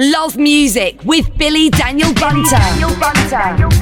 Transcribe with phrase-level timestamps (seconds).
[0.00, 2.56] Love Music with Billy Daniel Bunter.
[2.56, 3.80] Daniel Bunter.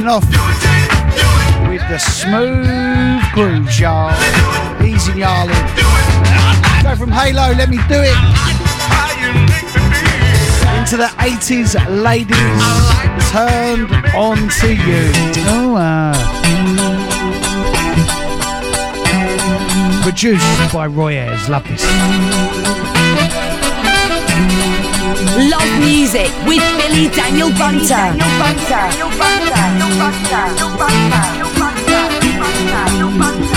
[0.00, 0.24] Kicking off
[1.68, 4.10] with the smooth grooves, y'all.
[4.82, 5.46] Easy, y'all.
[6.82, 8.16] Go from Halo, let me do it.
[10.78, 12.36] Into the 80s, ladies.
[13.30, 15.12] Turned on to you.
[15.48, 16.14] Oh, uh.
[20.02, 21.48] Produced by Roy Ayers.
[21.48, 23.49] Love this.
[25.10, 27.88] Love music with Billy Daniel Bunter.
[27.88, 28.86] Daniel Bunter.
[28.88, 30.54] Daniel Bunter.
[30.54, 31.90] Daniel Bunter.
[32.70, 33.40] Daniel Bunter.
[33.40, 33.49] Ladies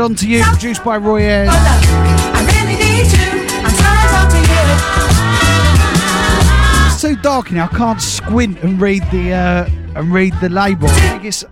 [0.00, 1.20] Turned Onto You, produced by Roy.
[6.86, 7.60] It's too dark here.
[7.60, 10.88] I can't squint and read the uh, and read the label.
[10.88, 11.44] I think it's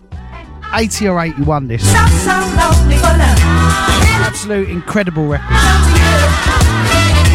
[0.72, 1.82] 80 or 81 this.
[4.24, 5.52] Absolute incredible record.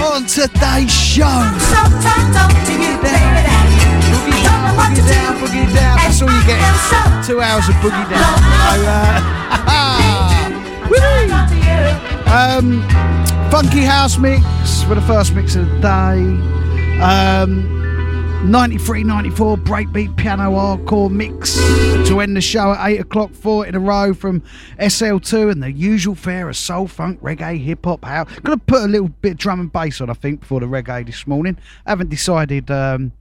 [0.02, 1.26] On today's show.
[4.74, 5.98] Boogie down, boogie down.
[5.98, 6.58] That's all you get.
[7.24, 8.38] Two hours of boogie down.
[8.40, 10.30] So, uh,
[12.28, 12.82] um,
[13.50, 14.44] funky house mix
[14.84, 17.02] for the first mix of the day.
[17.02, 17.74] Um,
[18.50, 21.56] 93 94 breakbeat piano hardcore mix
[22.08, 24.42] to end the show at 8 o'clock, four in a row from
[24.80, 28.28] SL2 and the usual fare of soul, funk, reggae, hip hop, house.
[28.42, 31.06] Gonna put a little bit of drum and bass on, I think, before the reggae
[31.06, 31.58] this morning.
[31.88, 33.14] Haven't decided um,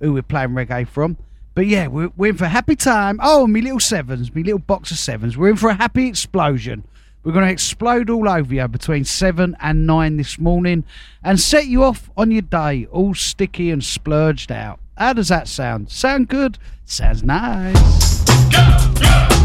[0.00, 1.16] who we're playing reggae from.
[1.54, 3.18] But yeah, we're, we're in for a happy time.
[3.22, 5.36] Oh, me little sevens, me little box of sevens.
[5.36, 6.84] We're in for a happy explosion.
[7.22, 10.84] We're going to explode all over you between 7 and 9 this morning
[11.22, 14.80] and set you off on your day all sticky and splurged out.
[14.96, 15.90] How does that sound?
[15.90, 16.58] Sound good?
[16.86, 18.24] Sounds nice.
[18.50, 19.39] Go, go,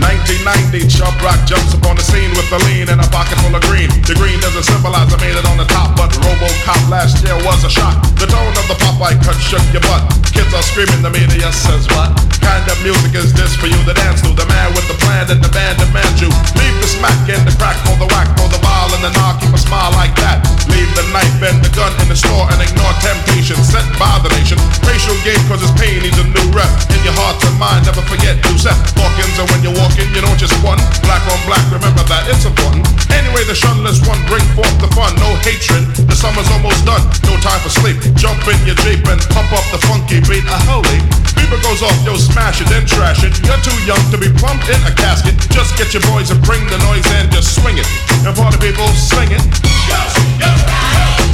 [0.00, 3.62] 1990, Chubb Rock jumps upon the scene with a lean and a pocket full of
[3.68, 3.92] green.
[4.08, 7.62] The green doesn't symbolize I made it on the top, but Robocop last year was
[7.64, 8.00] a shock.
[8.16, 10.02] The tone of the Popeye cut shook your butt.
[10.32, 12.16] Kids are screaming, the media says what?
[12.40, 14.32] Kind of music is this for you to dance to?
[14.32, 16.32] The man with the plan and the band demand you.
[16.56, 19.38] Leave the smack and the crack for the whack, for the ball and the knock,
[19.44, 20.40] keep a smile like that.
[20.72, 24.30] Leave the knife and the gun in the store and ignore temptation set by the
[24.38, 24.56] nation.
[24.86, 26.70] Racial game cause it's pain needs a new rep.
[26.94, 30.38] In your heart and mind, never forget Yusef Hawkins and when you're walking, you don't
[30.38, 30.78] just one.
[31.02, 32.86] Black on black, remember that it's important.
[33.10, 35.14] Anyway, the shunless one bring forth the fun.
[35.18, 37.02] No hatred, the summer's almost done.
[37.26, 37.98] No time for sleep.
[38.14, 40.46] Jump in your Jeep and pump up the funky beat.
[40.46, 41.00] A holy
[41.34, 43.34] beeper goes off, yo, smash it, then trash it.
[43.42, 45.34] You're too young to be plumped in a casket.
[45.50, 47.88] Just get your boys and bring the noise and just swing it.
[48.22, 49.42] And party people sing it.
[49.90, 50.00] Go,
[50.38, 50.86] go, go,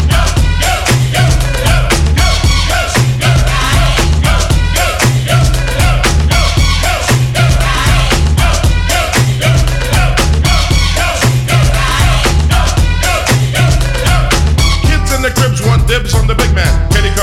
[0.09, 0.23] go,
[0.65, 0.96] go,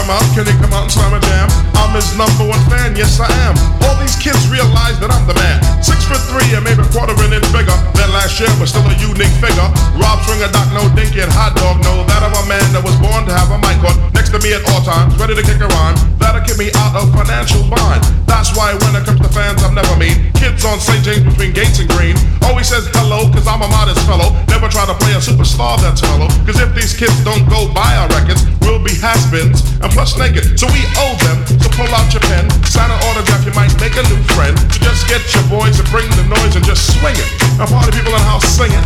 [0.03, 0.35] Come out?
[0.35, 1.47] He come out and slam a jam?
[1.79, 3.55] I'm his number one fan, yes I am.
[3.87, 5.63] All these kids realize that I'm the man.
[5.79, 8.91] Six foot three and maybe quarter an inch bigger than last year, but still a
[8.99, 9.63] unique figure.
[9.95, 12.03] Rob Stringer, Doc, no dinky and hot dog, no.
[12.11, 14.51] that I'm a man that was born to have a mic on next to me
[14.51, 15.95] at all times, ready to kick a rhyme.
[16.19, 18.03] That'll keep me out of financial bind.
[18.27, 20.35] That's why when it comes to fans, I'm never mean.
[20.35, 20.99] Kids on St.
[20.99, 24.35] James between Gates and Green always says hello, cause I'm a modest fellow.
[24.51, 26.27] Never try to play a superstar that's mellow.
[26.43, 30.59] Cause if these kids don't go buy our records, will be has-beens and plus naked.
[30.59, 31.39] So we owe them.
[31.61, 34.55] So pull out your pen, sign an autograph, you might make a new friend.
[34.71, 37.29] So just get your boys and bring the noise and just swing it.
[37.59, 38.83] And party people in the house singing.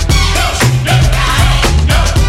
[0.86, 2.27] listen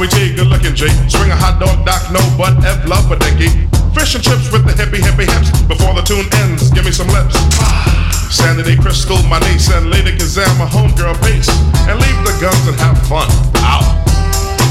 [0.00, 0.88] The good looking G.
[1.12, 3.52] Swing a hot dog, doc, no butt, F love for dinky.
[3.92, 5.52] Fish and chips with the hippie hippie hips.
[5.68, 7.36] Before the tune ends, give me some lips.
[8.32, 8.80] Sandy D.
[8.80, 11.52] Crystal, my niece, and Lady Kazam, my homegirl Pace.
[11.84, 13.28] And leave the guns and have fun.
[13.60, 13.84] Out.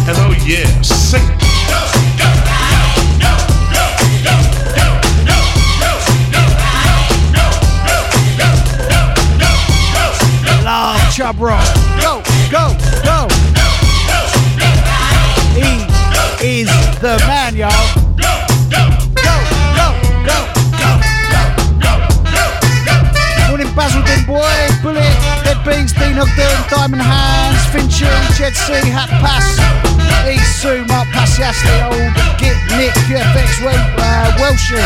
[0.09, 1.21] And oh yeah, sing.
[1.69, 1.77] Go,
[2.17, 2.69] go, go.
[12.01, 13.58] Go, go, go.
[16.41, 16.69] Is
[17.01, 17.69] the man, y'all.
[23.49, 24.39] Morning, Basildon Boy,
[24.81, 25.03] Bullet,
[25.43, 29.59] Dead Beans, Dean Ogden, Diamond Hands, Fincher, Jet C, Hat Pass,
[30.23, 33.59] Esu, Mark Passiasti, Old Git, Nick, QFX,
[33.99, 34.79] uh, Welshie,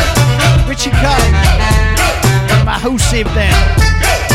[0.68, 4.33] Richie and Mahusib there.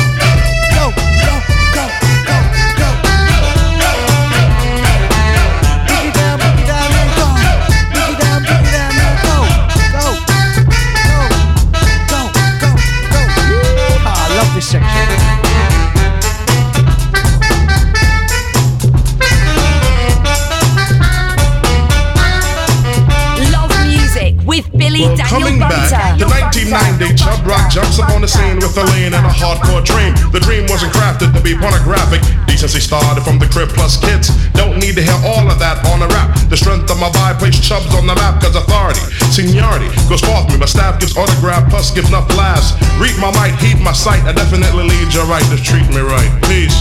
[24.99, 29.23] Well, coming back, the 1990 Chubb Rock jumps upon the scene with a lean and
[29.23, 30.11] a hardcore dream.
[30.35, 32.19] The dream wasn't crafted to be pornographic.
[32.51, 34.35] Decency started from the crib plus kids.
[34.59, 36.35] Don't need to hear all of that on a rap.
[36.51, 40.51] The strength of my vibe placed Chubs on the map, cause authority, seniority goes forth
[40.51, 40.59] me.
[40.59, 42.75] My staff gives autograph, plus gives enough laughs.
[42.99, 44.27] Read my might, heed my sight.
[44.27, 46.33] I definitely lead your right to treat me right.
[46.51, 46.75] Peace.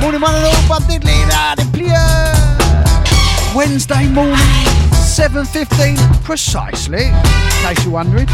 [0.00, 2.37] Morning, man, and all bandit leader, the player.
[3.54, 4.36] Wednesday morning,
[4.92, 7.12] 7.15 precisely, in
[7.62, 8.26] case you're wondering.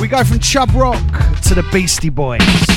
[0.00, 1.02] We go from Chubb Rock
[1.44, 2.75] to the Beastie Boys.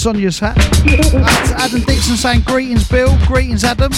[0.00, 0.56] Sonia's hat.
[0.56, 3.18] That's Adam Dixon saying greetings, Bill.
[3.26, 3.92] Greetings, Adam.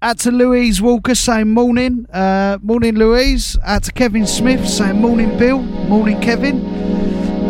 [0.00, 2.06] Out to Louise Walker saying morning.
[2.10, 3.58] Uh, morning, Louise.
[3.64, 5.60] Out to Kevin Smith saying morning, Bill.
[5.60, 6.64] Morning, Kevin.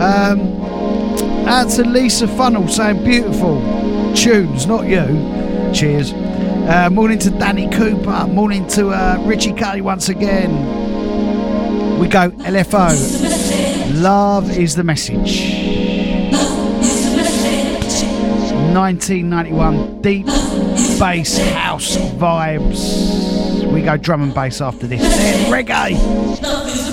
[0.01, 0.41] Um,
[1.47, 3.61] out to Lisa Funnel saying beautiful
[4.17, 5.07] tunes, not you.
[5.73, 6.13] Cheers.
[6.13, 8.27] Uh, morning to Danny Cooper.
[8.27, 10.51] Morning to uh, Richie Kelly once again.
[12.01, 13.42] We go LFO.
[13.93, 15.43] Love is the message.
[18.73, 20.25] 1991 deep
[20.99, 23.71] bass house vibes.
[23.71, 25.03] We go drum and bass after this.
[25.03, 26.92] Then reggae.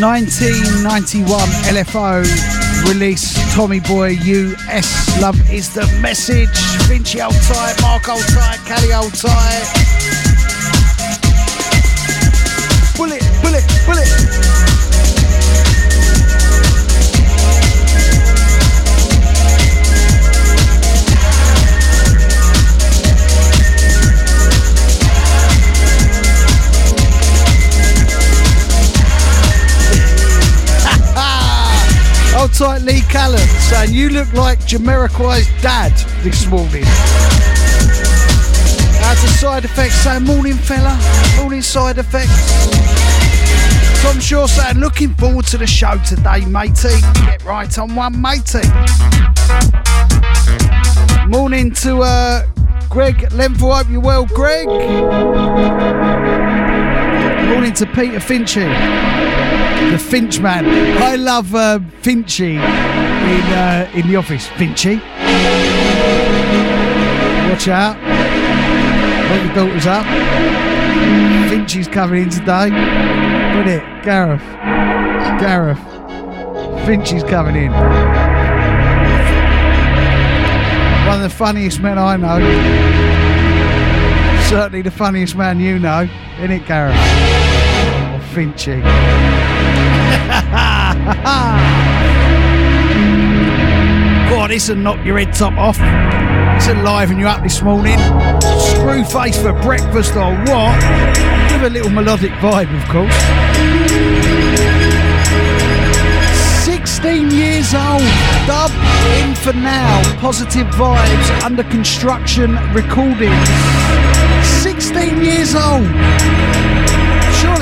[0.00, 2.24] 1991 LFO
[2.88, 6.48] release Tommy Boy US Love is the message.
[6.88, 9.66] Vinci old tight, Mark old tight, Cali old tight.
[12.96, 14.69] Bullet, bullet, bullet.
[32.52, 36.84] Tight, Lee Callan, saying you look like Jamiroquai's dad this morning.
[39.02, 40.98] Out a side effect saying morning fella,
[41.38, 42.90] morning side effects.
[44.02, 47.00] Tom Shaw saying looking forward to the show today, matey.
[47.26, 48.66] Get right on one, matey.
[51.28, 52.46] Morning to uh,
[52.88, 54.68] Greg Lenville, hope you're well, Greg.
[57.50, 59.20] Morning to Peter Finchy
[59.90, 60.66] the Finch man.
[61.02, 64.46] I love uh, Finchy in uh, in the office.
[64.48, 65.00] Finchy,
[67.50, 67.96] watch out!
[69.30, 70.04] Wake your daughters up.
[71.50, 72.70] Finchy's coming in today.
[73.56, 74.42] Look it, Gareth.
[75.40, 75.78] Gareth.
[76.86, 77.72] Finchy's coming in.
[81.06, 82.38] One of the funniest men I know.
[84.48, 86.08] Certainly the funniest man you know,
[86.38, 87.39] isn't it, Gareth?
[88.30, 88.80] Finchy.
[94.30, 95.78] God, this will knock your head top off.
[96.56, 97.98] It's liven you up this morning.
[98.40, 100.76] Screw face for breakfast or what?
[101.52, 103.12] With a little melodic vibe, of course.
[106.64, 108.02] 16 years old,
[108.46, 108.70] dub
[109.18, 110.20] in for now.
[110.20, 113.48] Positive vibes, under construction recordings.
[114.62, 116.69] 16 years old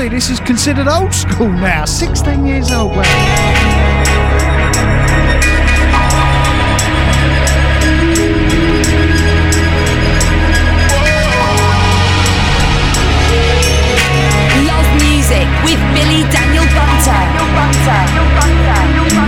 [0.09, 1.85] this is considered old school now.
[1.85, 2.95] 16 years old.
[14.65, 17.21] Love music with Billy Daniel Bunter.
[17.53, 18.01] Bunter.
[18.35, 18.79] Bunter.
[18.97, 19.18] Bunter.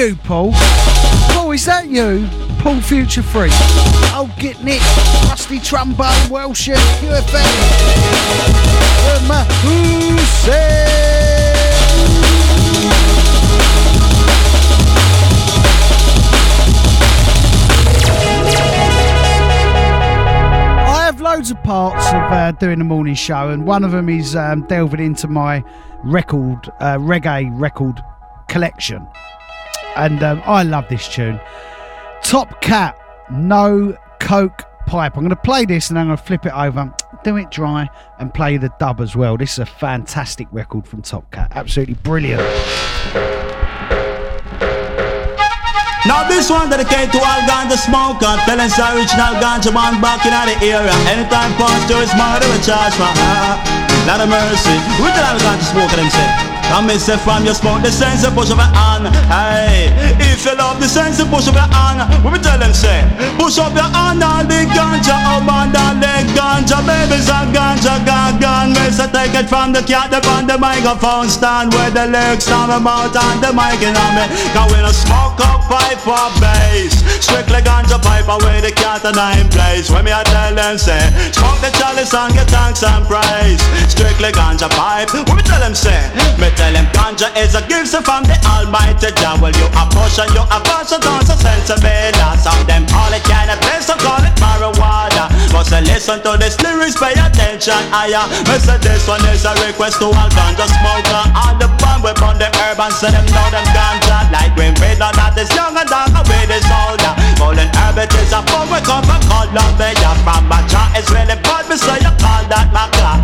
[0.00, 0.52] You, Paul?
[1.32, 2.26] Paul, is that you?
[2.60, 3.52] Paul Future Freak.
[4.14, 4.80] Oh, get Nick.
[5.28, 7.44] Rusty Trombone, Welsh, QFM.
[9.62, 11.00] Who said?
[21.20, 24.62] loads of parts of uh, doing the morning show, and one of them is um,
[24.62, 25.62] delving into my
[26.02, 28.02] record, uh, reggae record
[28.48, 29.06] collection.
[30.00, 31.38] And um, I love this tune.
[32.22, 32.96] Top Cat,
[33.30, 35.14] No Coke Pipe.
[35.14, 36.90] I'm going to play this and I'm going to flip it over,
[37.22, 37.86] do it dry,
[38.18, 39.36] and play the dub as well.
[39.36, 41.52] This is a fantastic record from Top Cat.
[41.54, 42.40] Absolutely brilliant.
[46.08, 50.32] Now this one dedicated to all ganja smoker Telling the original ganja man back in
[50.32, 53.04] the area Anytime past to his mother we charge for
[54.08, 57.54] Lot of mercy We tell all ganja smoker them say Come me say from your
[57.54, 59.10] smoke the sense and push up your hand.
[59.26, 59.90] Hey,
[60.22, 63.02] if you love the sense and push up your hand we tell them say?
[63.34, 66.78] Push up your hand all the ganja up and down the ganja.
[66.86, 71.28] Babies and ganja gagan Me say take it from the cat up on the microphone
[71.28, 74.24] stand Where the lyrics down about and the mic in on me.
[74.54, 79.18] Cause we no smoke up pipe or bass Strictly ganja pipe away the cat and
[79.18, 79.90] I'm place.
[79.90, 81.02] When me I tell them say
[81.34, 83.60] Smoke the chalice and get thanks and praise.
[83.90, 85.98] Strictly ganja pipe What we tell them say?
[86.38, 89.40] Me Tell them ganja is a gift from the Almighty Jah.
[89.40, 92.12] Well, you a portion, you a portion, don't so sensible.
[92.36, 95.32] Some them call it cannabis, some call it marijuana.
[95.48, 97.80] But say listen to this lyrics, pay attention.
[97.96, 101.22] Aya, uh, me say this one is a request to all ganja smoker.
[101.32, 104.28] All the bomb we on the herb and say them know them ganja.
[104.28, 107.12] Like green red, not that is young and dark, with is older.
[107.40, 110.12] Golden herb it is a bomb we come from Colombia.
[110.28, 113.16] From my jaw is really bad, me say you call that my car.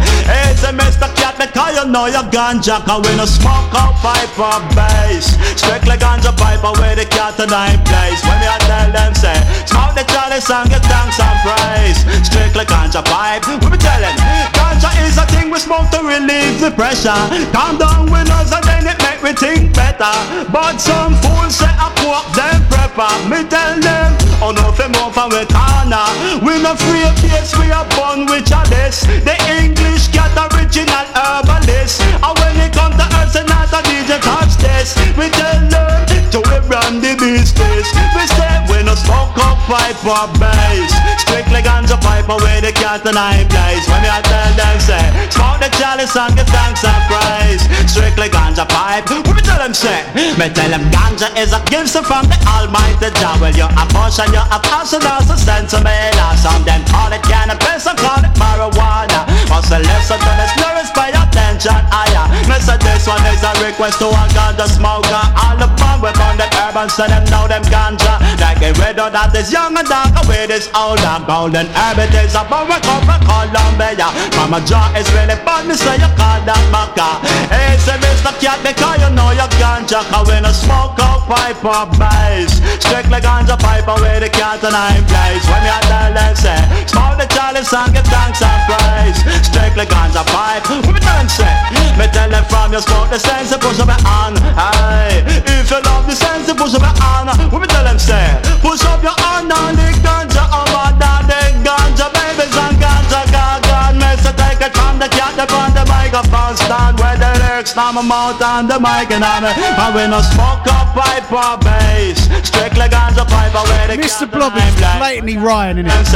[0.48, 1.12] It's a Mr.
[1.20, 5.96] Cat because you know you're ganja, cause we no smoke out pipe or bass Strictly
[5.98, 9.36] ganja pipe away the cat and nine place When me I tell them say
[9.66, 11.98] Smoke the chalice and get thanks and praise.
[12.26, 13.46] Strictly ganja pipe.
[13.48, 17.16] We be telling Ganja is a thing we smoke to relieve the pressure.
[17.52, 20.12] Calm down with us and then it make me think better.
[20.52, 23.08] But some fools say I cook them prepper.
[23.24, 24.12] Me tell them
[24.44, 26.04] Oh no fi move from we corner
[26.44, 29.08] We no free case we are born with chalice.
[29.24, 34.20] The English cat original herbalist And when it come to us and not a DJ
[34.20, 34.92] touch this.
[35.16, 36.04] We tell them
[36.36, 37.88] to we run the business.
[38.12, 40.92] We say we no smoke up pipe or bass.
[41.24, 44.98] Strictly ganja pipe away the cat and I place When me I tell them say
[44.98, 45.30] eh?
[45.30, 47.62] Smoke the chalice and give thanks and praise.
[47.90, 50.02] Strictly ganja pipe What me tell them say.
[50.14, 54.28] Me tell them ganja is a gift from the almighty Jah Well you a portion
[54.34, 55.96] you a portion that's a me
[56.36, 59.24] Some them call it cannabis some call it marijuana.
[59.48, 63.98] Must listen to this lyrics pay attention higher Me say this one is a request
[64.02, 67.24] to uh, all ganja smoker All the fun we on the herb and say them
[67.30, 68.18] know them ganja
[68.66, 72.02] A red or that is young and dark away this older Golden herb.
[72.02, 72.66] It is a come
[73.06, 74.10] from Colombia.
[74.34, 77.22] Mama jaw is really bad me say you call that maca.
[77.46, 78.34] Hey say Mr.
[78.42, 82.58] Cat because you know you can't ganja Cause we no smoke out pipe or bass.
[82.82, 86.58] Strictly ganja pipe away the cat and I'm place When me a them say
[86.90, 89.18] Smoke the chalice and give thanks and praise.
[89.46, 90.66] Strictly ganja pipe.
[90.82, 91.54] What me them say?
[91.94, 94.42] Me tell them from your smoke the sense and push up your hand.
[94.58, 95.22] Hey,
[95.54, 98.84] if you love the sense push up your hand What me tell them say Push
[98.84, 104.10] up your hand and the ganja over that the ganja babies and ganja gaga Me
[104.20, 108.02] say take it from the cat upon the microphone stand Where the lyrics now my
[108.02, 112.18] mouth and the mic and on it And we no smoke up pipe or bass
[112.46, 114.30] Strictly ganja pipe away the Mr.
[114.30, 116.06] Blob is blatantly Ryan in it.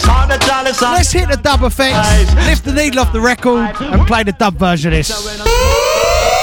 [0.00, 3.74] Smoke the chalice and Let's hit the dub effects, lift the needle off the record,
[3.80, 6.37] and play the dub version of this.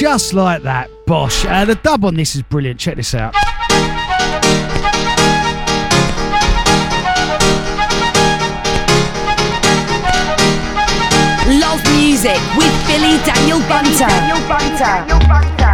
[0.00, 1.44] Just like that, Bosh.
[1.44, 2.80] Uh, the dub on this is brilliant.
[2.80, 3.34] Check this out.
[11.60, 14.08] Love music with Billy Daniel Bunter.
[14.08, 15.69] Nah,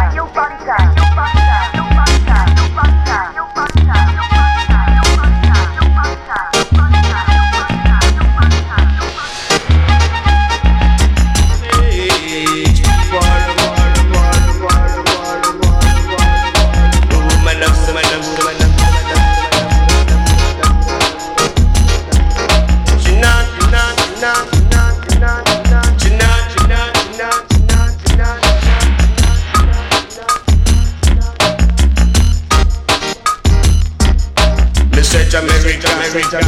[36.17, 36.46] Jamaica, Jamaica,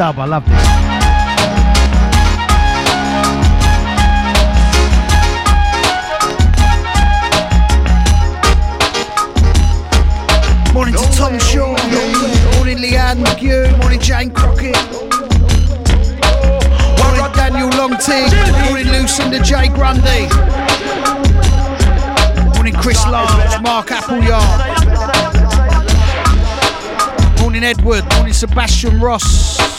[0.00, 0.04] A.
[0.04, 0.82] I love this.
[10.72, 11.76] Morning to Tom Shaw.
[12.56, 13.78] Morning Leanne McHugh.
[13.78, 14.76] Morning Jane Crockett.
[16.98, 18.32] Morning Daniel Longteague.
[18.68, 19.68] Morning Lucinda J.
[19.68, 20.28] Grundy.
[22.54, 23.60] Morning Chris Lance.
[23.62, 24.60] Mark Appleyard.
[27.40, 28.04] Morning Edward.
[28.14, 29.71] Morning Sebastian Ross.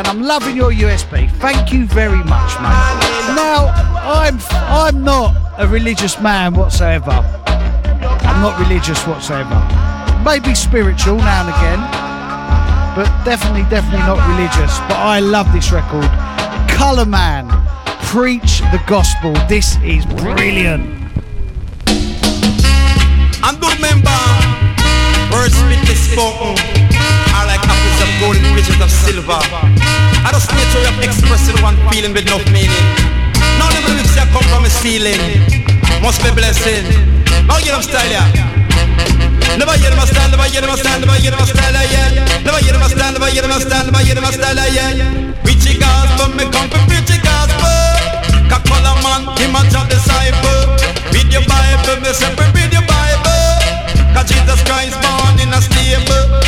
[0.00, 1.30] Saying I'm loving your USB.
[1.40, 3.34] Thank you very much, mate.
[3.36, 3.66] Now
[4.02, 7.10] I'm I'm not a religious man whatsoever.
[7.10, 9.60] I'm not religious whatsoever.
[10.24, 11.80] Maybe spiritual now and again,
[12.96, 14.78] but definitely, definitely not religious.
[14.88, 16.08] But I love this record.
[16.70, 17.48] Colour Man,
[18.06, 19.34] preach the gospel.
[19.48, 20.98] This is brilliant.
[23.42, 23.60] And
[25.32, 26.79] words spit is spoken
[28.00, 29.40] of gold and riches of silver.
[30.24, 32.86] I just nature of expressing one feeling with no meaning.
[33.60, 35.20] Now the lyrics that come from a ceiling
[36.00, 36.88] must be blessing.
[37.44, 38.50] Now get them style, yeah.
[39.58, 42.40] Never hear a style, never hear a style, never hear a style, yeah.
[42.44, 45.40] Never hear a style, never hear a style, never hear a style, yeah.
[45.42, 47.80] Preach gospel, me come to preach the gospel.
[48.48, 50.72] Kakola man, him a job disciple.
[51.12, 53.60] Read your Bible, me say read your Bible.
[54.14, 56.40] Cause Jesus Christ born in a stable.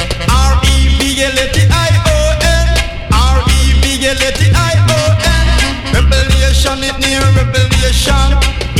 [1.23, 2.66] R-E-V-L-A-T-I-O-N.
[3.14, 4.27] R-E-V-L-A-T-I-O-N.
[5.95, 8.27] Revelation it near revelation.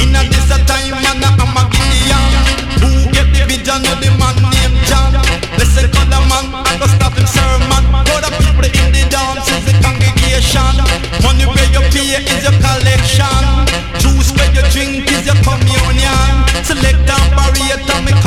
[0.03, 2.35] In a this a time man I'm a Gideon.
[2.83, 5.15] Who get the vision of the man named John?
[5.55, 7.85] Listen, color man, I go stop him sermon.
[8.11, 10.83] Go the people in the dance is the congregation.
[11.23, 13.71] Money where you pay is your collection.
[14.03, 16.43] Juice where you drink is your communion.
[16.67, 18.22] Select and barrier, me call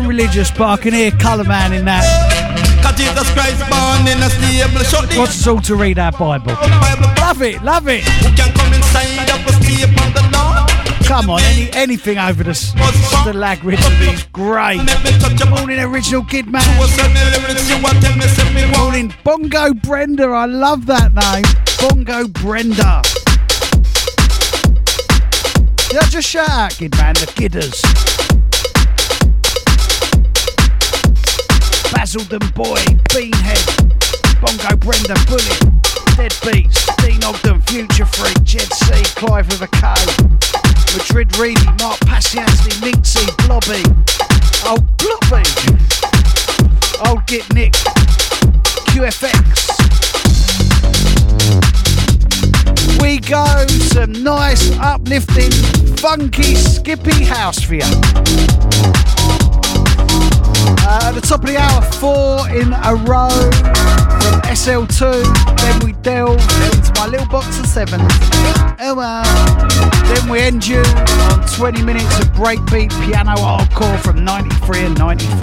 [0.00, 2.04] from religious, but I can hear Colour Man in that.
[2.96, 4.84] Jesus Christ born in a stable.
[4.84, 6.52] Shut the Wants us all to read our Bible.
[7.20, 8.04] Love it, love it.
[8.04, 10.66] Who can come inside of a stable on the law?
[11.04, 12.52] Come on, any, anything over the,
[13.24, 14.80] the lag rhythm is great.
[15.50, 16.62] Morning, original Kid Man.
[18.78, 20.24] Morning, Bongo Brenda.
[20.24, 21.44] I love that name.
[21.80, 23.02] Bongo Brenda.
[25.92, 27.99] Yeah, just shout out, Kid Man, the Gidders.
[32.12, 33.62] Basildon Boy, Beanhead,
[34.40, 35.60] Bongo Brenda, Bullet,
[36.18, 39.94] Deadbeats, Dean Ogden, Future Freak, Jed C, Clive with a K,
[40.98, 43.84] Madrid Reedy, Mark Passiansley, Minxie, oh, Blobby,
[44.66, 45.44] Old Blobby,
[47.08, 47.74] Old Get Nick,
[48.90, 49.70] QFX.
[53.00, 55.52] We go some nice, uplifting,
[55.98, 59.39] funky, skippy house for you.
[60.82, 63.30] Uh, at the top of the hour, four in a row
[64.20, 65.22] from SL2.
[65.56, 66.40] Then we delve
[66.72, 68.00] into my little box of seven.
[68.80, 69.24] Oh well.
[70.14, 75.36] Then we end you on 20 minutes of breakbeat piano hardcore from 93 and 94.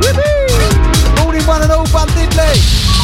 [0.00, 1.24] Woohoo!
[1.24, 2.99] Morning one and all, Bun Diddley.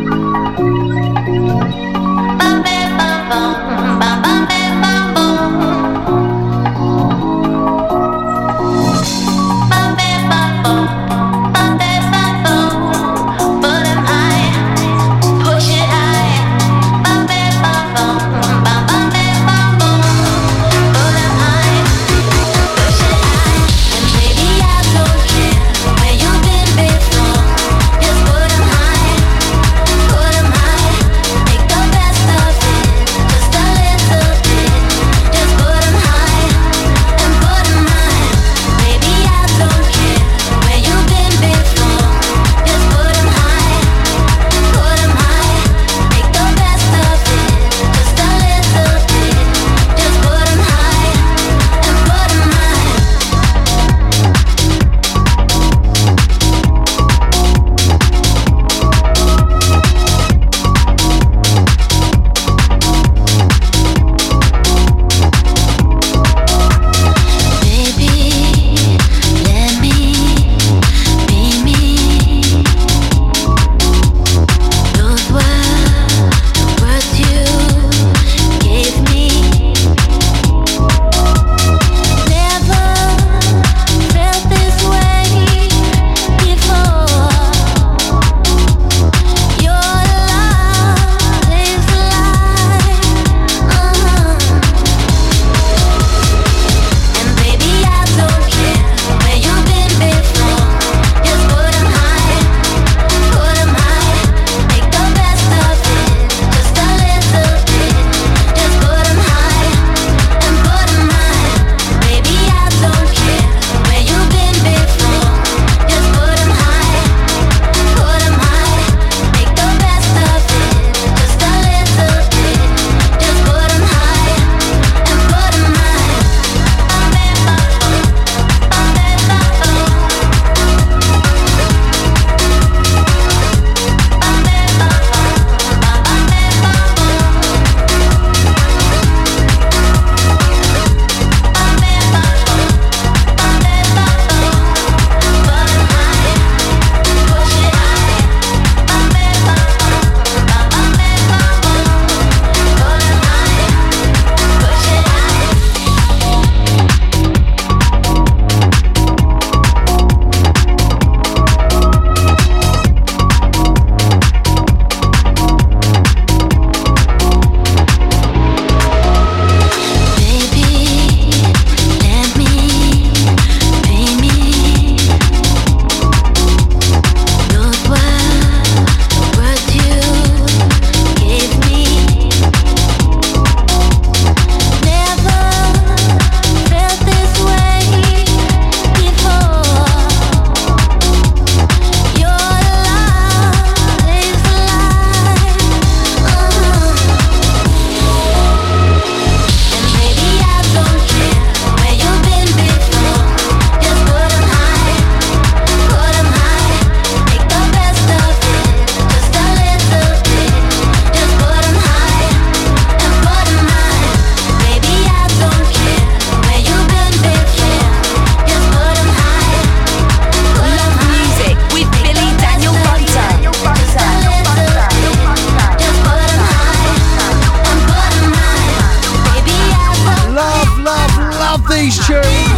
[232.21, 232.49] room.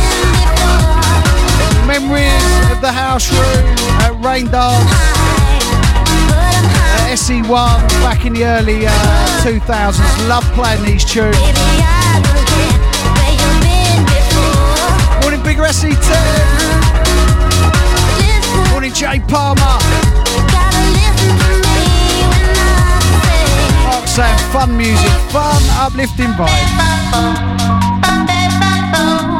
[1.86, 3.66] Memories of the house room
[4.02, 4.90] at Rain Dance.
[6.98, 8.92] At SE1 back in the early uh,
[9.42, 10.28] 2000s.
[10.28, 11.36] Love playing these tunes.
[15.22, 16.10] Morning, bigger SE2.
[18.70, 19.78] Morning, Jay Palmer.
[24.12, 27.91] Saying fun music, fun uplifting vibes.
[28.92, 29.32] Yo,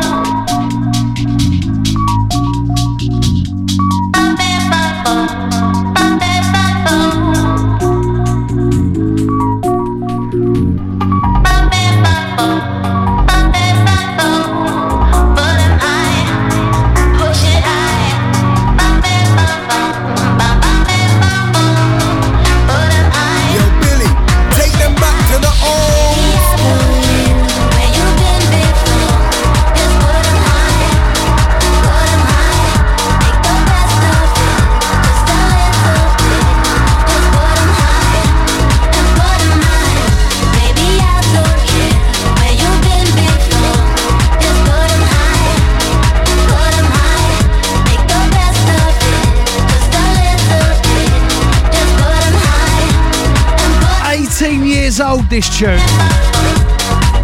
[55.32, 55.78] This tune.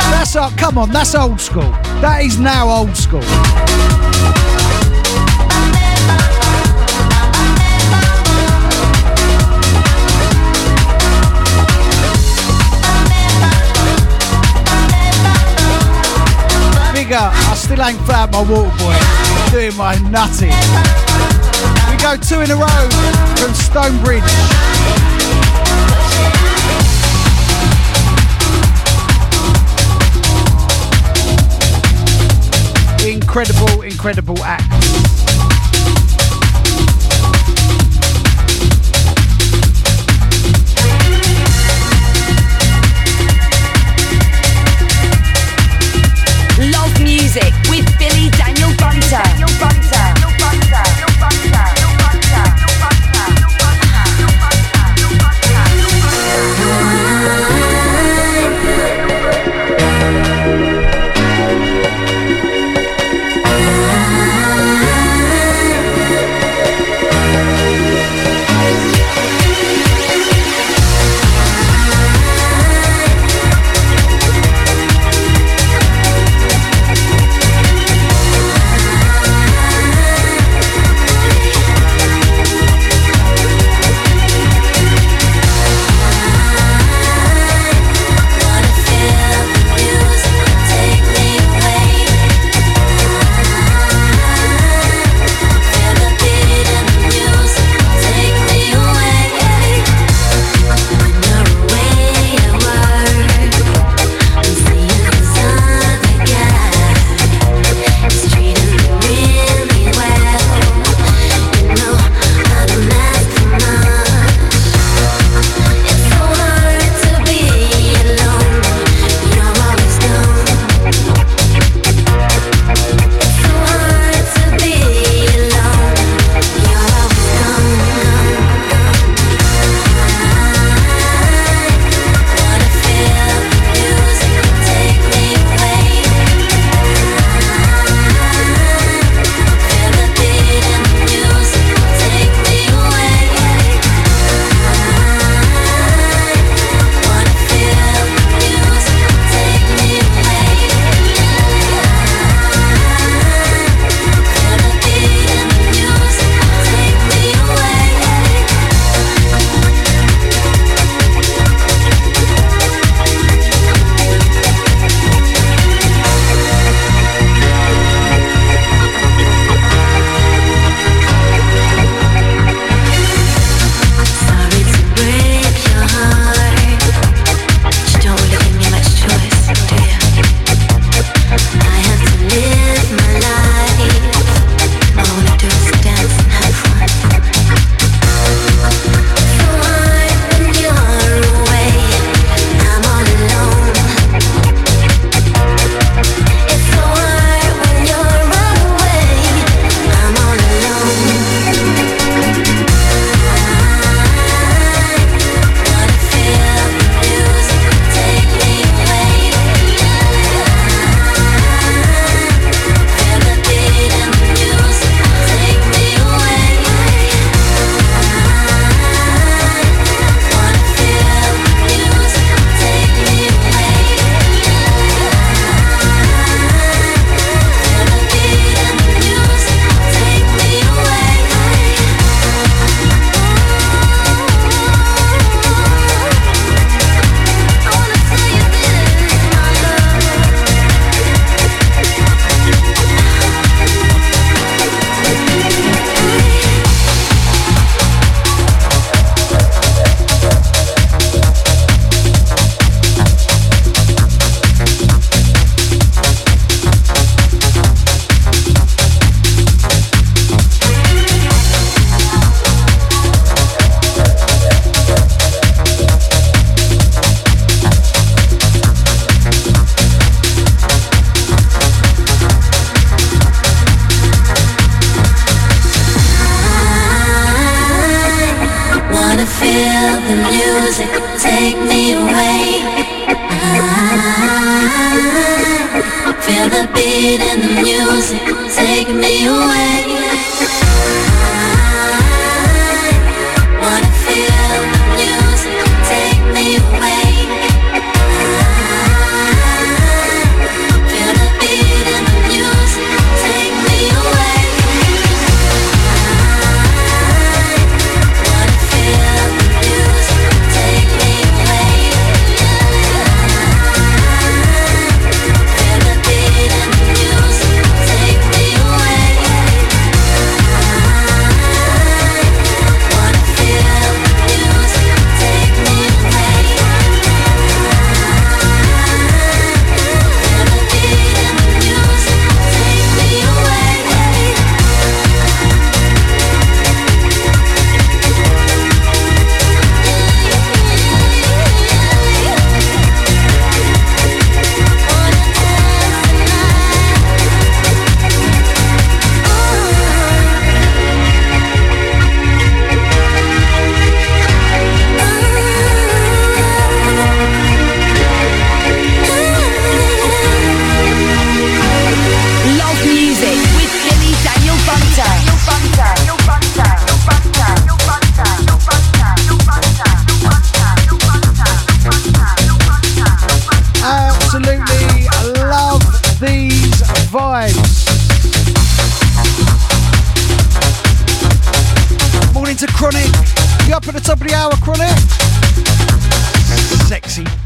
[0.09, 0.89] That's uh, come on.
[0.89, 1.71] That's old school.
[2.01, 3.21] That is now old school.
[16.95, 17.35] Big up.
[17.35, 18.97] I still ain't found my water boy.
[19.51, 20.49] Doing my nutty.
[21.91, 22.89] We go two in a row
[23.37, 24.25] from Stonebridge.
[33.29, 34.98] Incredible, incredible act.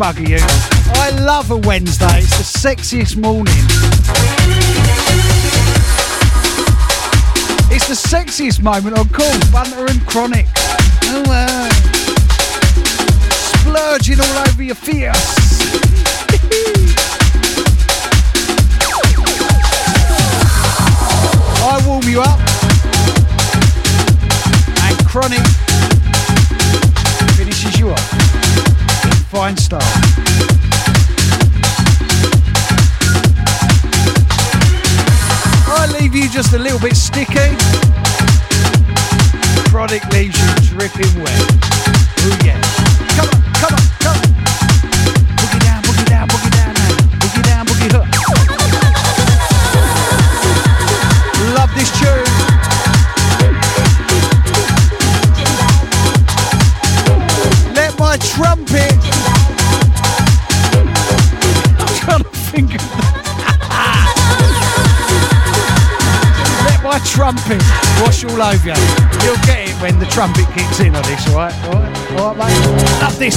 [0.02, 0.38] Bugger you.
[0.40, 3.54] Oh, I love a Wednesday, it's the sexiest morning.
[7.70, 10.46] It's the sexiest moment on call, Bunter and Chronic.
[11.04, 11.68] Oh,
[13.60, 15.14] splurging all over your fierce.
[21.64, 22.40] I warm you up.
[24.82, 25.71] And Chronic
[29.32, 29.80] fine style.
[35.74, 37.56] I leave you just a little bit sticky.
[39.70, 41.40] Chronic leaves you dripping wet.
[42.18, 42.60] Oh yeah.
[43.16, 43.41] Come on,
[67.22, 67.62] trumpet
[68.02, 68.74] wash all over you.
[69.22, 71.54] You'll get it when the trumpet kicks in on this, alright?
[71.66, 73.00] Alright, alright, mate?
[73.00, 73.36] Love this.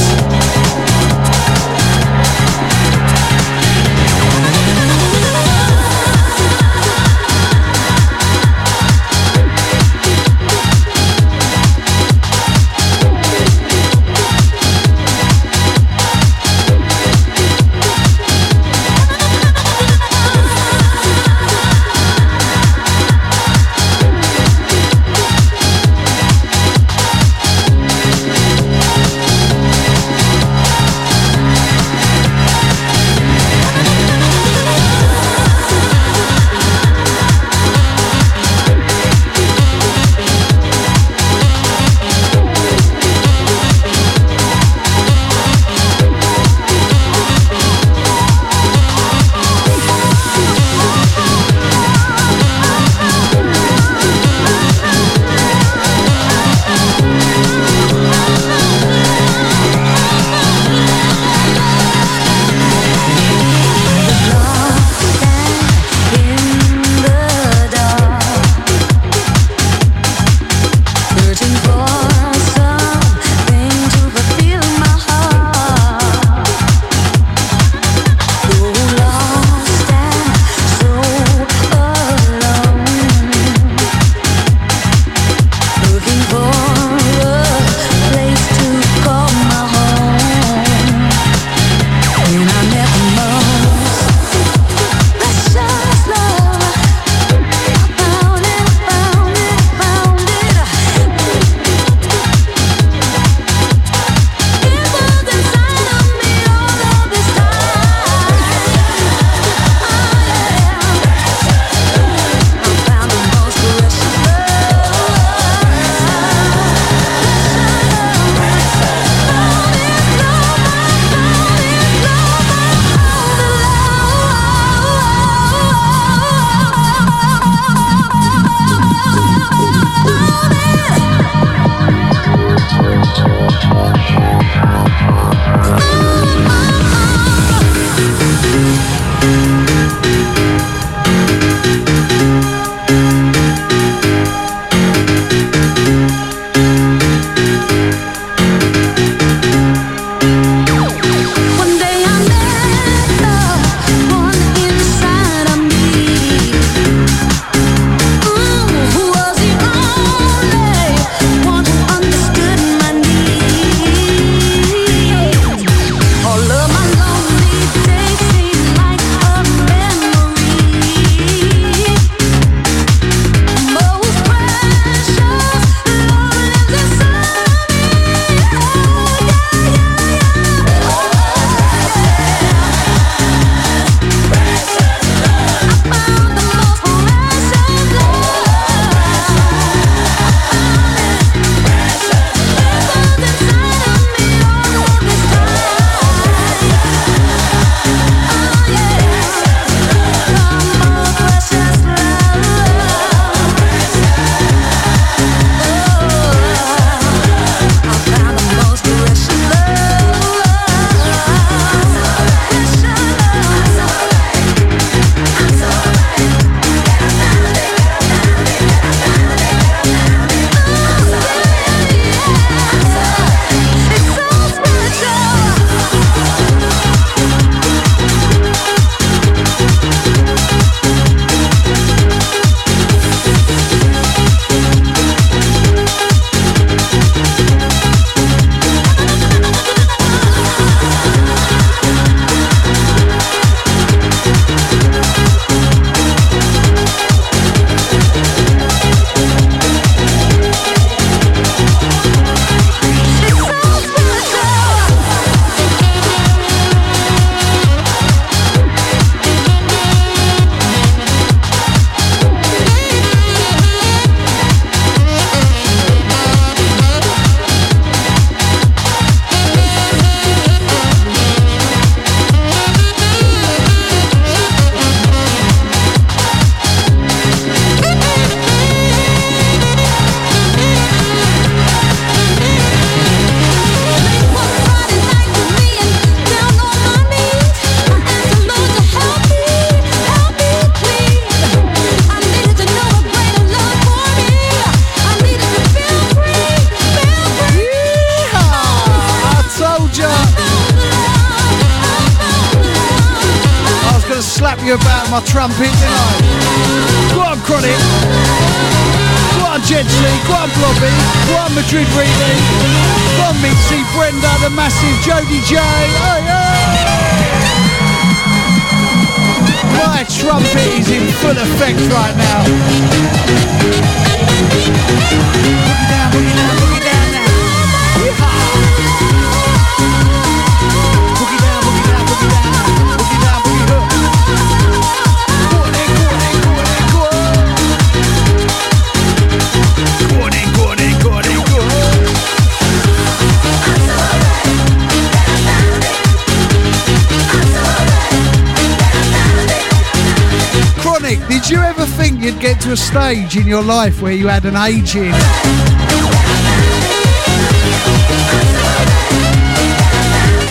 [353.46, 355.12] In your life where you had an aging?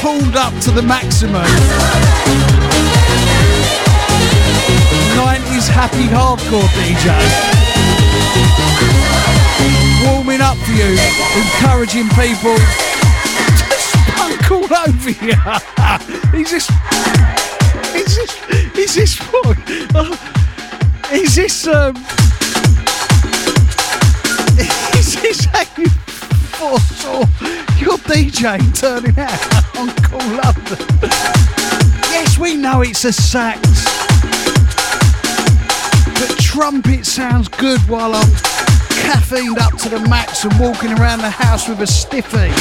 [0.01, 1.43] Pulled up to the maximum.
[5.19, 7.11] 90s happy hardcore DJ.
[10.07, 10.97] Warming up for you,
[11.43, 12.57] encouraging people.
[13.77, 15.35] Spunk all over you.
[16.39, 16.71] He's just.
[17.97, 19.59] Is this, is this what?
[19.95, 20.17] Uh,
[21.13, 21.97] is this um?
[25.25, 27.21] How you foresaw
[27.81, 30.77] your DJ turning out on Kool London?
[32.13, 33.59] Yes, we know it's a sax,
[36.21, 38.29] but trumpet sounds good while I'm
[39.01, 42.53] caffeined up to the max and walking around the house with a stiffy.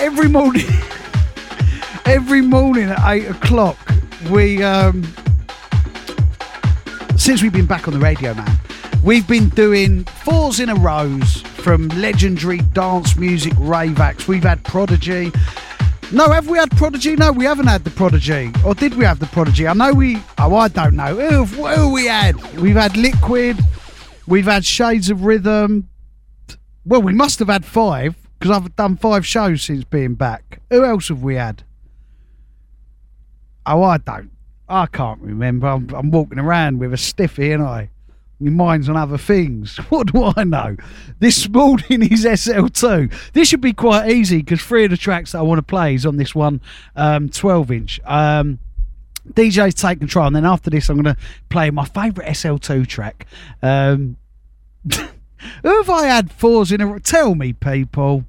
[0.00, 0.66] Every morning
[2.06, 3.76] every morning at eight o'clock,
[4.30, 5.02] we um,
[7.24, 8.58] since we've been back on the radio, man,
[9.02, 14.28] we've been doing fours in a rows from legendary dance music rave acts.
[14.28, 15.32] We've had Prodigy.
[16.12, 17.16] No, have we had Prodigy?
[17.16, 18.52] No, we haven't had the Prodigy.
[18.62, 19.66] Or did we have the Prodigy?
[19.66, 20.22] I know we.
[20.36, 21.16] Oh, I don't know.
[21.16, 22.36] Who, we had?
[22.58, 23.58] We've had Liquid.
[24.26, 25.88] We've had Shades of Rhythm.
[26.84, 30.60] Well, we must have had five because I've done five shows since being back.
[30.68, 31.62] Who else have we had?
[33.64, 34.33] Oh, I don't.
[34.68, 35.66] I can't remember.
[35.66, 37.90] I'm, I'm walking around with a stiffy, and I.
[38.40, 39.76] My mind's on other things.
[39.90, 40.76] What do I know?
[41.18, 43.32] This morning is SL2.
[43.32, 45.94] This should be quite easy because three of the tracks that I want to play
[45.94, 46.60] is on this one
[46.96, 48.00] um, 12 inch.
[48.04, 48.58] Um,
[49.32, 53.26] DJ's take control, and then after this, I'm going to play my favourite SL2 track.
[53.62, 54.16] Um,
[54.92, 55.06] who
[55.62, 57.00] have I had fours in a?
[57.00, 58.24] Tell me, people.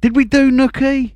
[0.00, 1.15] Did we do Nookie?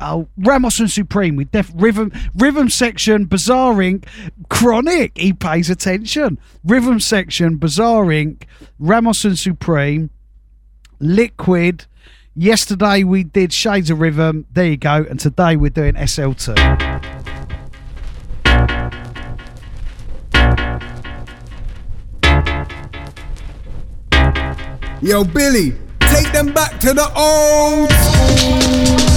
[0.00, 4.06] Oh, Ramos and Supreme with def rhythm rhythm section, Bizarre Inc.
[4.48, 5.16] Chronic.
[5.16, 6.38] He pays attention.
[6.64, 8.42] Rhythm section, Bizarre Inc.
[8.78, 10.10] Ramos and Supreme,
[10.98, 11.86] Liquid.
[12.34, 14.46] Yesterday we did Shades of Rhythm.
[14.52, 15.06] There you go.
[15.08, 17.12] And today we're doing SL2.
[25.00, 29.13] Yo, Billy, take them back to the old school.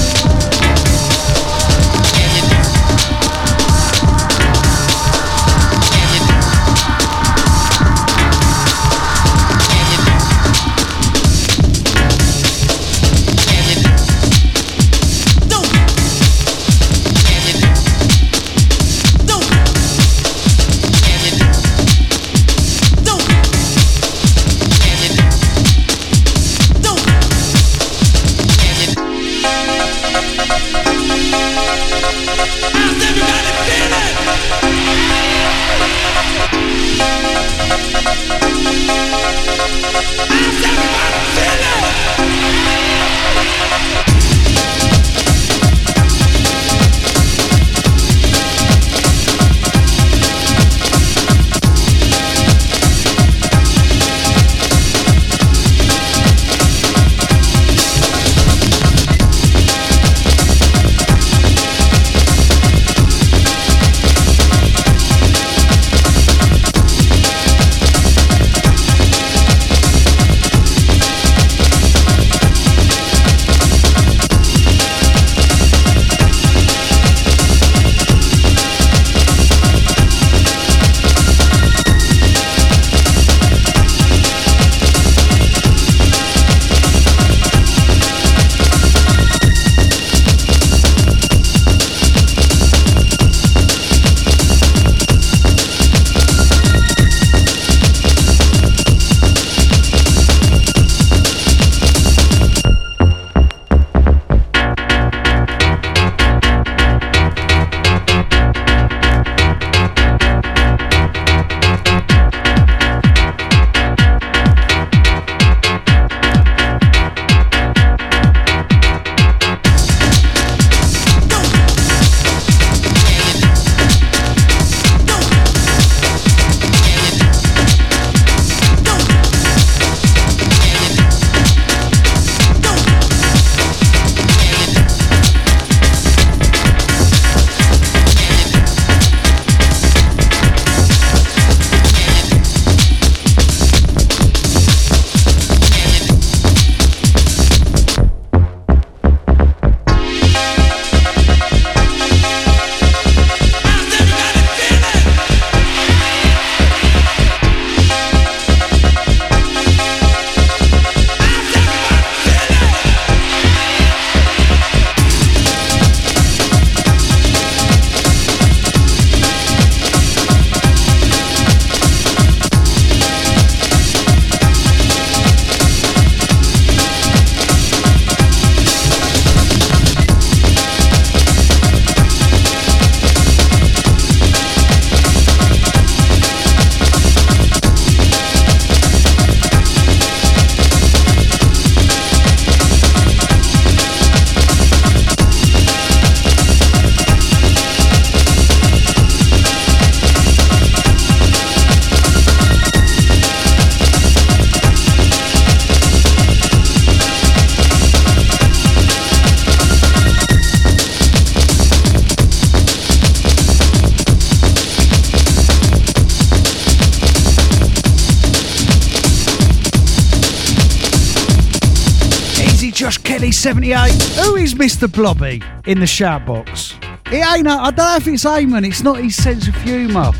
[224.77, 224.93] Mr.
[224.93, 226.75] Blobby in the shout box?
[227.07, 227.47] It ain't.
[227.47, 228.63] I don't know if it's Eamon.
[228.63, 230.11] It's not his sense of humour.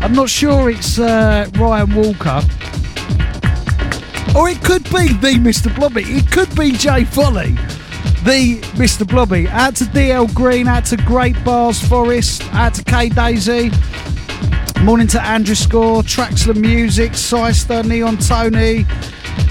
[0.00, 2.40] I'm not sure it's uh, Ryan Walker.
[4.34, 5.74] Or it could be the Mr.
[5.76, 6.04] Blobby.
[6.04, 7.50] It could be Jay Folly,
[8.24, 9.06] the Mr.
[9.06, 9.48] Blobby.
[9.48, 13.70] Out to DL Green, out to Great Bars Forest, out to K Daisy.
[14.82, 18.86] Morning to Andrew Score, Traxler Music, Syster, Neon Tony,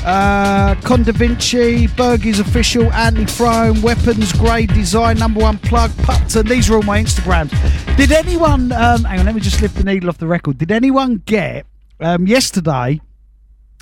[0.06, 6.46] uh, Con Da Vinci, Bergie's Official, Anthony Frome, Weapons, Grade Design, Number One Plug, Pupton.
[6.46, 7.52] These are all my Instagrams.
[7.98, 10.60] Did anyone, um, hang on, let me just lift the needle off the record.
[10.60, 11.66] Did anyone get,
[12.00, 13.02] um, yesterday,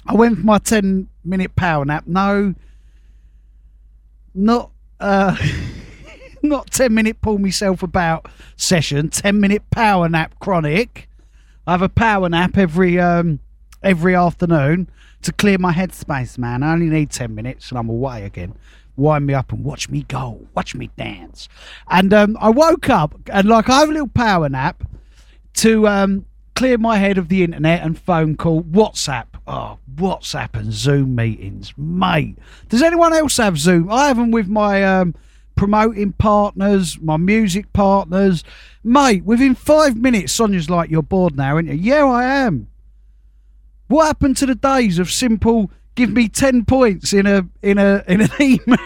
[0.06, 2.06] I went for my 10 minute power nap.
[2.08, 2.56] No,
[4.34, 4.72] not,
[5.02, 5.36] uh,
[6.42, 11.10] not 10 minute pull myself about session, 10 minute power nap chronic.
[11.68, 13.40] I have a power nap every um,
[13.84, 14.90] every afternoon
[15.22, 16.64] to clear my headspace, man.
[16.64, 18.56] I only need 10 minutes and I'm away again.
[18.96, 21.50] Wind me up and watch me go, watch me dance.
[21.90, 24.84] And um, I woke up and, like, I have a little power nap
[25.56, 26.26] to um,
[26.56, 29.26] clear my head of the internet and phone call, WhatsApp.
[29.48, 32.38] Oh, WhatsApp and Zoom meetings, mate.
[32.70, 33.92] Does anyone else have Zoom?
[33.92, 35.16] I have them with my um,
[35.56, 38.44] promoting partners, my music partners.
[38.84, 41.74] Mate, within five minutes, Sonia's like, You're bored now, aren't you?
[41.74, 42.68] Yeah, I am.
[43.94, 48.04] What happened to the days of simple give me ten points in a in a
[48.08, 48.80] in an email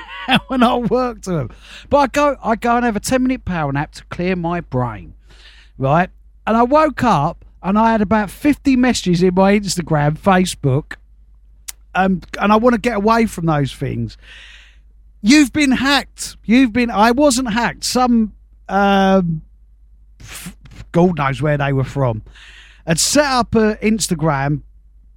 [0.49, 1.49] and I'll work to them?
[1.89, 4.59] But I go I go and have a ten minute power nap to clear my
[4.59, 5.13] brain.
[5.77, 6.09] Right?
[6.45, 10.97] And I woke up and I had about fifty messages in my Instagram, Facebook.
[11.95, 14.17] Um, and I want to get away from those things.
[15.21, 16.35] You've been hacked.
[16.43, 16.91] You've been.
[16.91, 17.85] I wasn't hacked.
[17.85, 18.33] Some
[18.67, 19.41] um,
[20.19, 20.57] f-
[20.91, 22.23] God knows where they were from,
[22.85, 24.63] had set up an Instagram,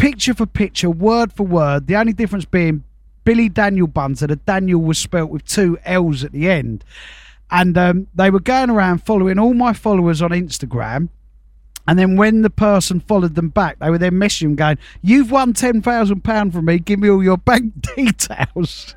[0.01, 1.87] picture for picture, word for word.
[1.87, 2.85] The only difference being
[3.25, 4.27] Billy Daniel Bunter.
[4.27, 6.85] The Daniel was spelt with two L's at the end,
[7.51, 11.09] and um, they were going around following all my followers on Instagram.
[11.87, 15.55] And then when the person followed them back, they were then messaging going, You've won
[15.55, 16.79] £10,000 from me.
[16.79, 18.95] Give me all your bank details.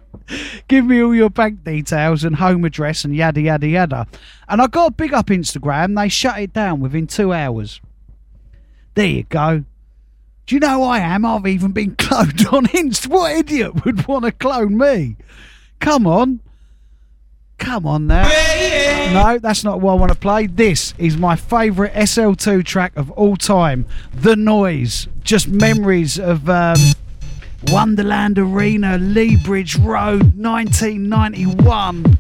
[0.68, 4.08] Give me all your bank details and home address and yada, yada, yada.
[4.48, 6.00] And I got a big up Instagram.
[6.00, 7.82] They shut it down within two hours.
[8.96, 9.64] There you go.
[10.46, 11.26] Do you know who I am?
[11.26, 13.08] I've even been cloned on Insta.
[13.08, 15.16] What idiot would want to clone me?
[15.80, 16.40] Come on.
[17.58, 18.24] Come on now.
[19.14, 20.48] No, that's not what I want to play.
[20.48, 23.86] This is my favourite SL2 track of all time.
[24.14, 25.08] The Noise.
[25.24, 26.78] Just memories of um,
[27.68, 32.18] Wonderland Arena, Lea Bridge Road, 1991.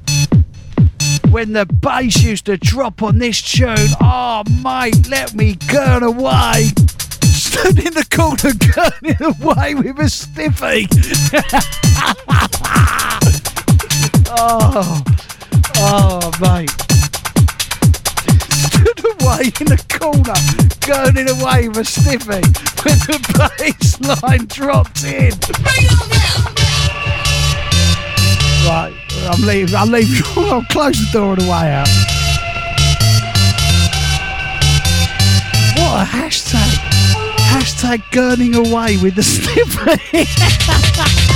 [1.30, 3.76] When the bass used to drop on this tune.
[4.00, 6.70] Oh, mate, let me gurn away.
[7.54, 10.88] Stood in the corner gurning away with a stiffy.
[14.32, 15.04] oh.
[15.78, 16.72] Oh, mate.
[18.50, 20.34] Stood away in the corner,
[20.82, 22.42] gurning away with a stiffy
[22.82, 23.20] when the
[23.60, 25.34] bass line dropped in.
[28.66, 28.96] Right,
[29.30, 29.76] I'm leaving.
[29.76, 30.24] I'm leaving.
[30.52, 31.88] I'll close the door on the way out.
[35.78, 36.93] What a hashtag!
[37.64, 40.28] Hashtag gurning away with the stiffy.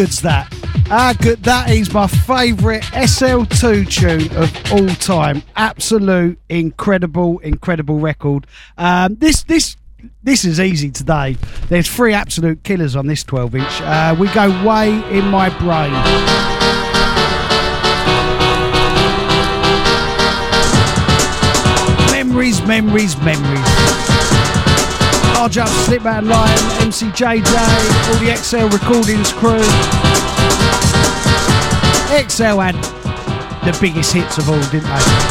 [0.00, 0.50] good's that?
[0.86, 5.42] How good that is my favourite SL2 tune of all time.
[5.56, 8.46] Absolute incredible, incredible record.
[8.78, 9.76] Um, this this
[10.22, 11.36] this is easy today.
[11.68, 13.82] There's three absolute killers on this 12 inch.
[13.82, 15.92] Uh, we go way in my brain.
[22.10, 23.69] Memories, memories, memories.
[25.40, 27.56] Large Up, Slipmatt Lime, MCJJ,
[28.08, 29.62] all the XL Recordings crew.
[32.28, 32.74] XL had
[33.64, 35.29] the biggest hits of all, didn't they?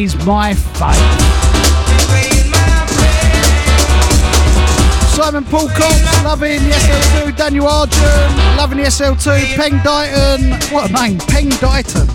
[0.00, 0.96] Is my fave.
[5.14, 7.36] Simon Paul Cox, loving the SL2.
[7.36, 9.56] Daniel Arjun, loving the SL2.
[9.56, 12.06] Peng Dighton, what a name, Peng Dighton,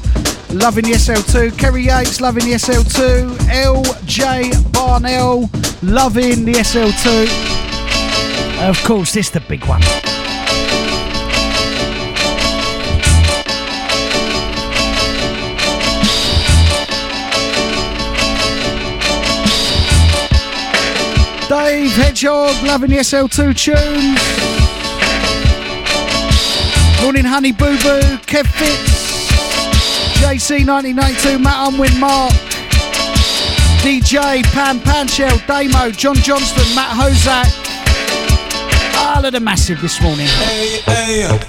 [0.58, 1.58] loving the SL2.
[1.60, 3.38] Kerry Yates, loving the SL2.
[3.50, 5.50] LJ Barnell,
[5.84, 7.28] loving the SL2.
[8.68, 9.82] Of course, this is the big one.
[21.48, 24.16] Dave Hedgehog, loving the SL2 tune.
[27.04, 29.30] Morning, Honey Boo Boo, Kev Fitz,
[30.22, 32.34] JC1992, Matt Unwin, Mark,
[33.84, 37.65] DJ, Pam Panchel, Damo, John Johnston, Matt Hozak.
[39.16, 40.28] Carla the Massive this morning.
[40.28, 41.46] Hey, hey,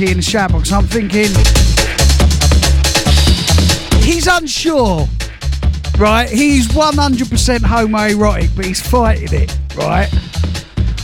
[0.00, 0.72] Donkey in the shower box.
[0.72, 1.28] I'm thinking,
[4.02, 5.06] he's unsure,
[5.98, 6.28] right?
[6.28, 10.08] He's 100% homoerotic, but he's fighting it, right?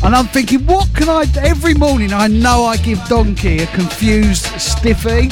[0.02, 1.26] And I'm thinking, what can I?
[1.38, 5.28] Every morning, I know I give Donkey a confused stiffy.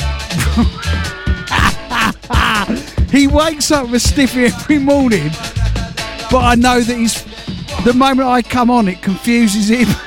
[3.17, 5.31] he wakes up with a stiffy every morning,
[6.31, 7.25] but I know that he's.
[7.85, 9.89] The moment I come on, it confuses him.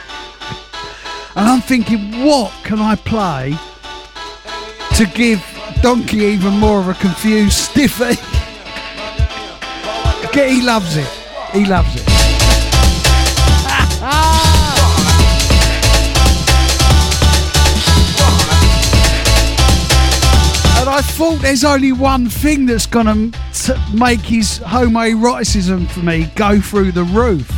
[1.68, 3.54] thinking, what can I play
[4.96, 5.44] to give
[5.82, 8.16] Donkey even more of a confused stiffy?
[10.34, 11.08] He loves it.
[11.52, 12.04] He loves it.
[20.80, 23.38] And I thought there's only one thing that's going to
[23.94, 27.50] make his homoeroticism for me go through the roof.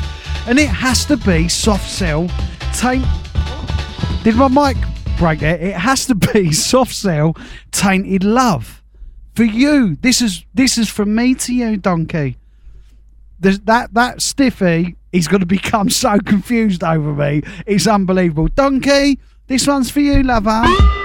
[0.47, 2.27] And it has to be soft cell
[2.73, 3.05] taint.
[4.23, 4.77] Did my mic
[5.17, 5.55] break there?
[5.55, 7.35] It has to be soft cell
[7.71, 8.83] tainted love.
[9.35, 9.95] For you.
[10.01, 12.37] This is this is from me to you, Donkey.
[13.39, 17.43] There's that that stiffy he's going to become so confused over me.
[17.65, 18.49] It's unbelievable.
[18.49, 20.98] Donkey, this one's for you, lover.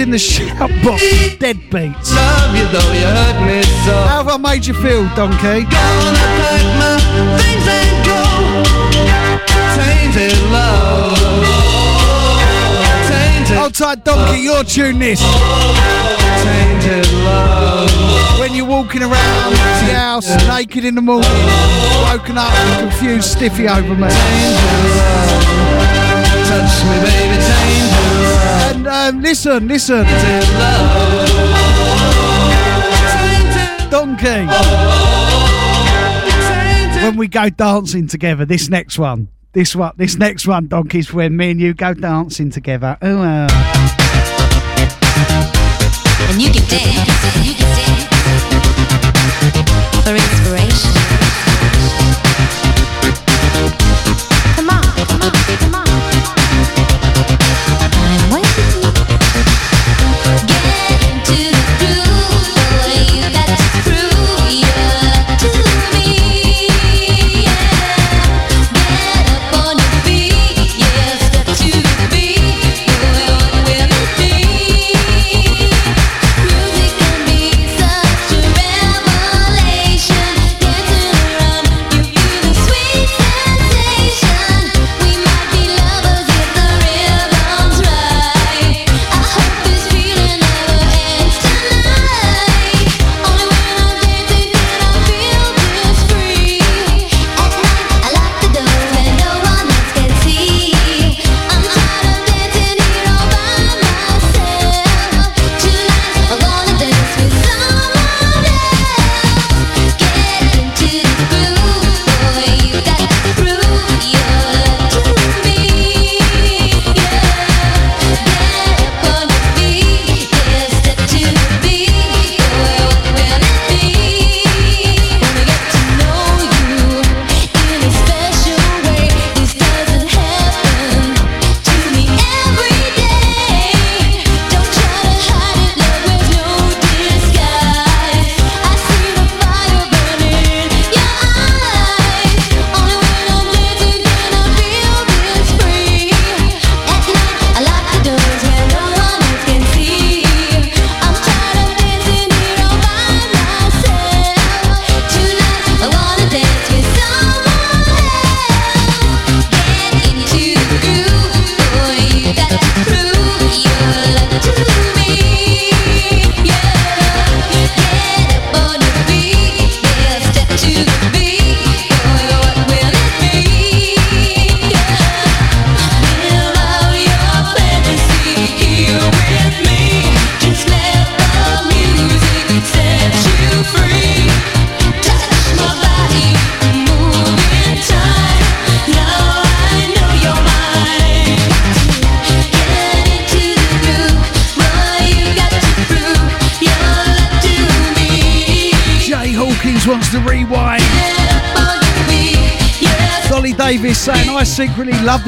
[0.00, 1.02] In the shout box,
[1.38, 2.14] deadbeats.
[2.14, 3.94] Love you though you hurt me so.
[4.06, 5.64] How have I made you feel, donkey?
[5.64, 6.98] Gonna pack my
[7.34, 8.22] things and go.
[9.74, 11.18] Tainted love.
[13.08, 15.20] Tainted, Hold tight, donkey, your tune this.
[16.44, 17.90] tainted love.
[18.38, 21.30] When you're walking around the house naked in the morning,
[22.12, 24.08] woken up confused stiffy over me.
[26.48, 28.47] Touch me, baby, tainted love.
[28.90, 30.04] Um, listen, listen,
[33.90, 34.46] donkey.
[37.02, 41.36] When we go dancing together, this next one, this one, this next one, donkey's when
[41.36, 42.96] me and you go dancing together.
[43.02, 43.48] Oh, uh,
[46.30, 47.07] And you dance.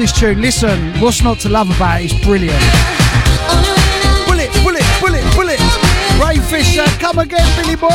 [0.01, 0.41] This tune.
[0.41, 2.57] Listen, what's not to love about it is brilliant.
[4.25, 5.59] Bullet, bullet, bullet, bullet.
[6.17, 7.89] Ray Fisher, come again, Billy Boy.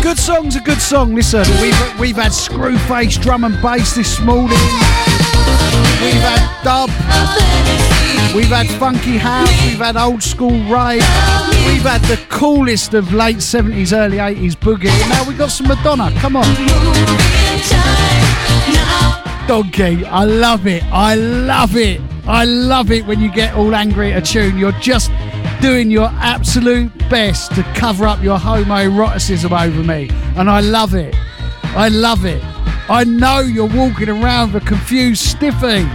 [0.00, 1.16] Good song's a good song.
[1.16, 4.58] Listen, we've we've had Screwface drum and bass this morning.
[6.00, 7.97] We've had dub.
[8.34, 9.50] We've had funky house.
[9.64, 11.02] We've had old school rave.
[11.66, 14.88] We've had the coolest of late 70s, early 80s boogie.
[14.88, 16.12] And now we've got some Madonna.
[16.20, 16.44] Come on.
[19.48, 20.84] Donkey, I love it.
[20.92, 22.00] I love it.
[22.26, 24.58] I love it when you get all angry at a tune.
[24.58, 25.10] You're just
[25.60, 30.10] doing your absolute best to cover up your homoeroticism over me.
[30.36, 31.16] And I love it.
[31.74, 32.42] I love it.
[32.90, 35.86] I know you're walking around with a confused stiffy.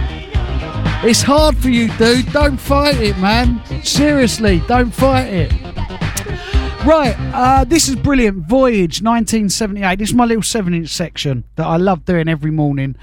[1.06, 2.32] It's hard for you, dude.
[2.32, 3.60] Don't fight it, man.
[3.84, 5.52] Seriously, don't fight it.
[6.82, 8.46] Right, uh, this is brilliant.
[8.46, 9.98] Voyage 1978.
[9.98, 12.96] This is my little seven inch section that I love doing every morning.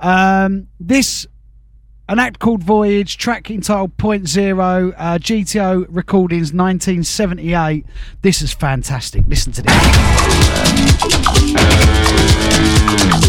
[0.00, 1.26] Um, this,
[2.10, 7.86] an act called Voyage, track entitled Point Zero, uh, GTO Recordings 1978.
[8.20, 9.24] This is fantastic.
[9.28, 9.72] Listen to this.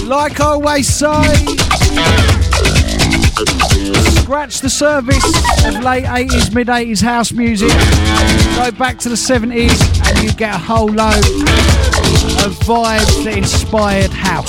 [0.03, 1.23] Like I always say,
[3.45, 5.23] scratch the service
[5.65, 7.69] of late 80s, mid 80s house music.
[8.55, 11.25] Go back to the 70s and you get a whole load
[12.43, 14.47] of vibes that inspired house.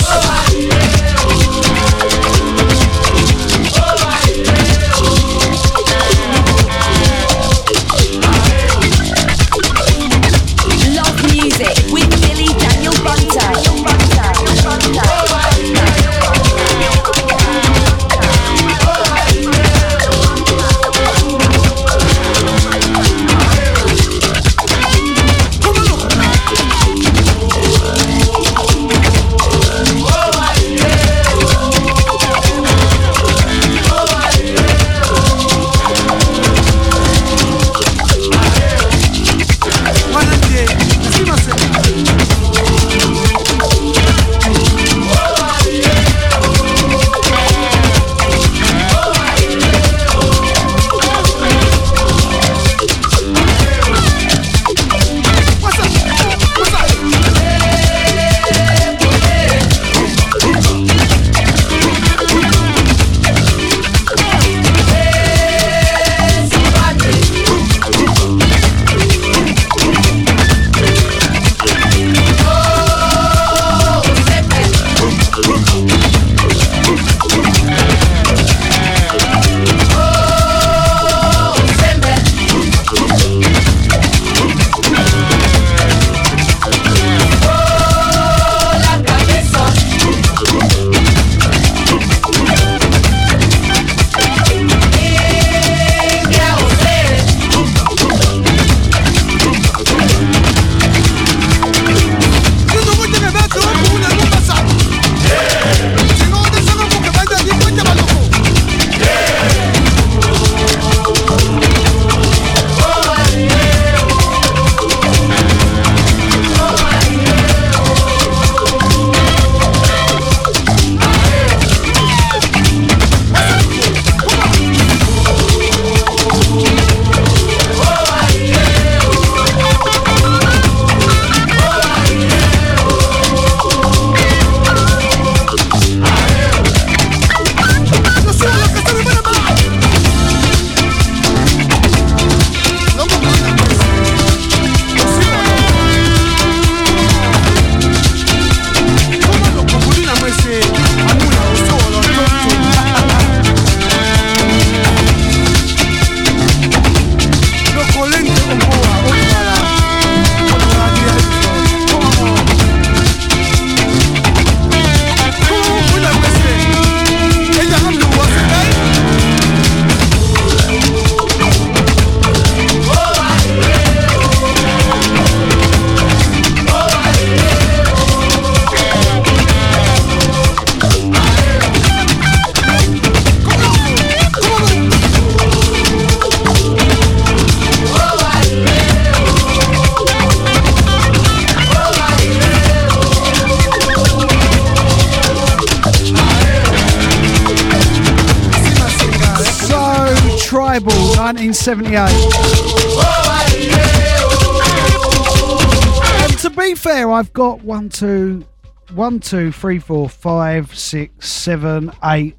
[207.89, 208.45] One, two,
[208.93, 212.35] one, two, three, four, five, six, seven, eight,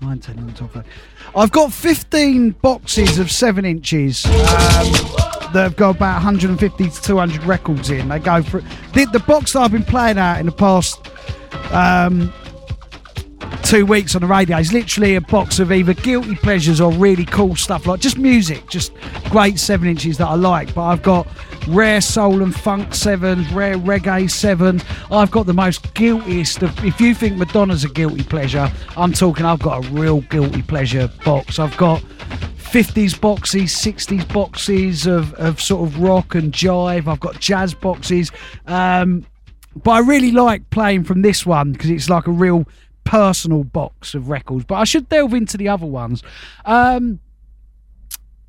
[0.00, 0.90] nine, ten, eleven, twelve, thirteen.
[1.36, 7.44] I've got 15 boxes of seven inches um, that have got about 150 to 200
[7.44, 8.08] records in.
[8.08, 8.60] They go for
[8.94, 11.06] the, the box that I've been playing out in the past
[11.72, 12.32] um,
[13.64, 17.24] two weeks on the radio is literally a box of either guilty pleasures or really
[17.24, 18.92] cool stuff like just music, just
[19.30, 20.74] great seven inches that I like.
[20.74, 21.26] But I've got
[21.68, 24.80] rare soul and funk seven, rare reggae seven.
[25.10, 26.84] I've got the most guiltiest of.
[26.84, 29.46] If you think Madonna's a guilty pleasure, I'm talking.
[29.46, 31.58] I've got a real guilty pleasure box.
[31.58, 32.02] I've got
[32.74, 37.06] 50s boxes, 60s boxes of, of sort of rock and jive.
[37.06, 38.32] I've got jazz boxes.
[38.66, 39.26] Um,
[39.82, 42.66] but I really like playing from this one because it's like a real
[43.04, 44.64] personal box of records.
[44.64, 46.22] But I should delve into the other ones.
[46.64, 47.20] Um,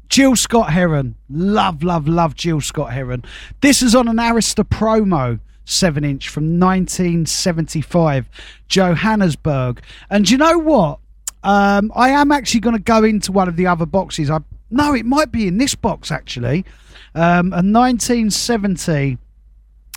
[0.10, 1.16] Gil Scott-Heron.
[1.30, 3.24] Love, love, love Gil Scott-Heron.
[3.62, 5.40] This is on an Arista promo.
[5.66, 8.30] 7 inch from 1975,
[8.68, 9.82] Johannesburg.
[10.10, 11.00] And you know what?
[11.44, 14.30] Um, I am actually going to go into one of the other boxes.
[14.30, 14.40] I
[14.72, 16.66] No, it might be in this box actually.
[17.14, 19.18] Um, a 1970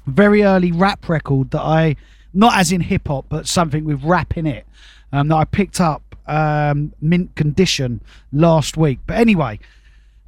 [0.07, 1.97] very early rap record that I,
[2.33, 4.67] not as in hip hop, but something with rap in it,
[5.13, 8.01] um, that I picked up um, mint condition
[8.33, 9.01] last week.
[9.07, 9.59] But anyway,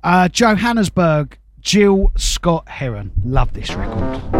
[0.03, 3.12] uh, Johannesburg, Gil Scott-Heron.
[3.25, 4.40] Love this record.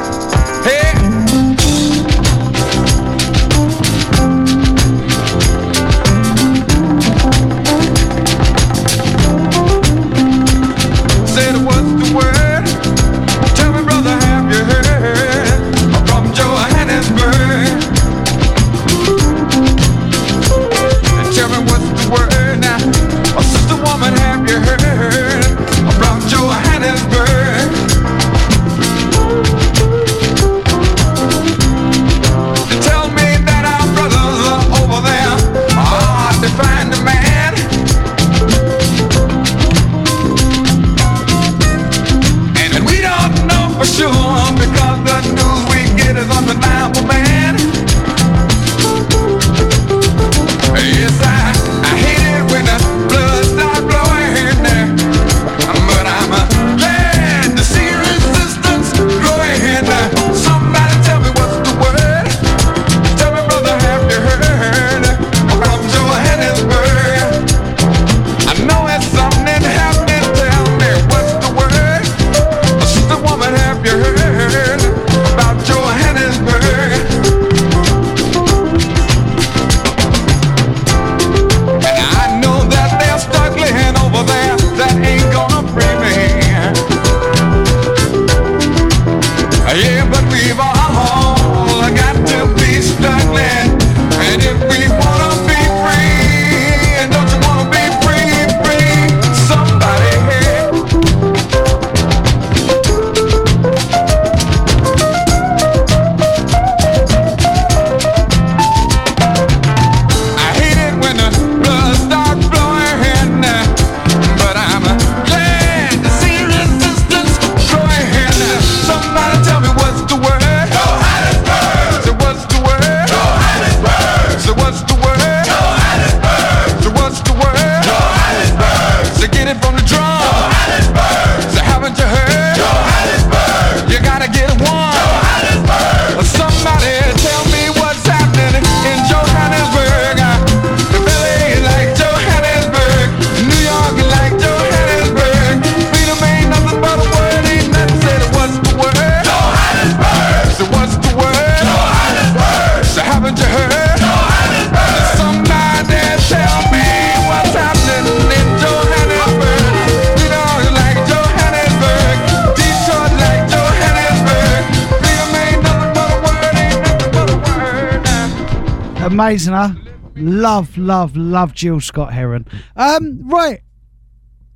[169.21, 169.73] Amazing, huh?
[170.15, 172.47] Love, love, love Gil Scott-Heron.
[172.75, 173.61] Um, right.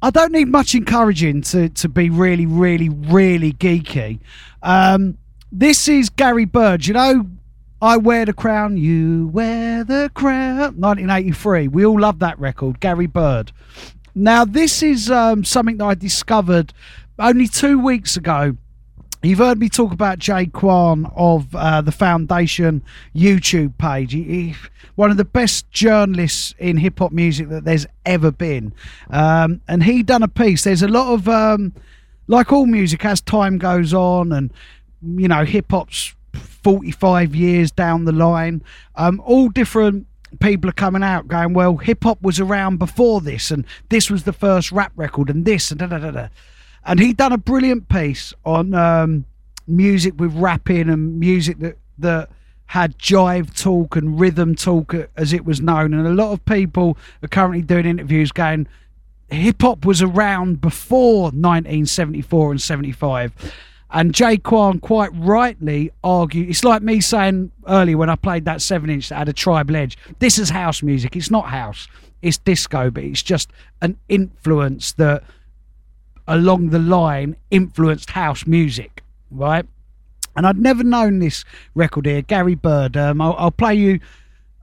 [0.02, 4.22] I don't need much encouraging to, to be really, really, really geeky.
[4.64, 5.20] Um,
[5.52, 6.88] this is Gary Byrd.
[6.88, 7.28] You know,
[7.80, 10.80] I wear the crown, you wear the crown.
[10.80, 11.68] 1983.
[11.68, 13.52] We all love that record, Gary Byrd.
[14.16, 16.74] Now, this is um, something that I discovered
[17.20, 18.58] only two weeks ago
[19.26, 22.84] You've heard me talk about Jay Quan of uh, the Foundation
[23.16, 24.12] YouTube page.
[24.12, 24.56] He, he,
[24.94, 28.72] one of the best journalists in hip hop music that there's ever been.
[29.10, 30.64] Um, and he done a piece.
[30.64, 31.74] There's a lot of, um,
[32.28, 34.54] like all music, as time goes on, and
[35.02, 38.62] you know, hip hop's 45 years down the line.
[38.96, 40.06] Um, all different
[40.40, 44.24] people are coming out going, well, hip hop was around before this, and this was
[44.24, 46.28] the first rap record, and this, and da da da da.
[46.86, 49.26] And he'd done a brilliant piece on um,
[49.68, 52.30] music with rapping and music that that
[52.68, 55.94] had jive talk and rhythm talk, uh, as it was known.
[55.94, 58.68] And a lot of people are currently doing interviews going,
[59.30, 63.54] hip hop was around before 1974 and 75.
[63.92, 68.62] And Jay Quan quite rightly argued it's like me saying earlier when I played that
[68.62, 69.98] seven inch that had a tribal edge.
[70.20, 71.16] This is house music.
[71.16, 71.88] It's not house.
[72.22, 73.52] It's disco, but it's just
[73.82, 75.24] an influence that
[76.28, 79.66] along the line influenced house music, right?
[80.36, 81.46] And I'd never known this
[81.76, 82.98] record here, Gary Byrd.
[82.98, 84.00] Um, I'll, I'll play you.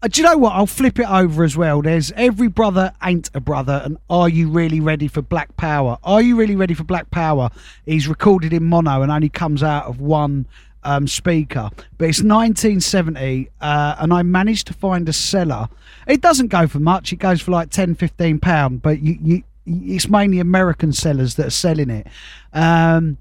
[0.02, 0.52] Uh, do you know what?
[0.52, 1.80] I'll flip it over as well.
[1.80, 5.96] There's Every Brother Ain't a Brother, and Are You Really Ready for Black Power?
[6.02, 7.50] Are You Really Ready for Black Power?
[7.86, 10.46] He's recorded in mono and only comes out of one
[10.84, 11.70] um, speaker.
[11.98, 15.68] But it's 1970, uh, and I managed to find a seller.
[16.06, 19.42] It doesn't go for much, it goes for like 10, 15 pounds, but you, you,
[19.66, 22.06] it's mainly American sellers that are selling it.
[22.52, 23.18] Um,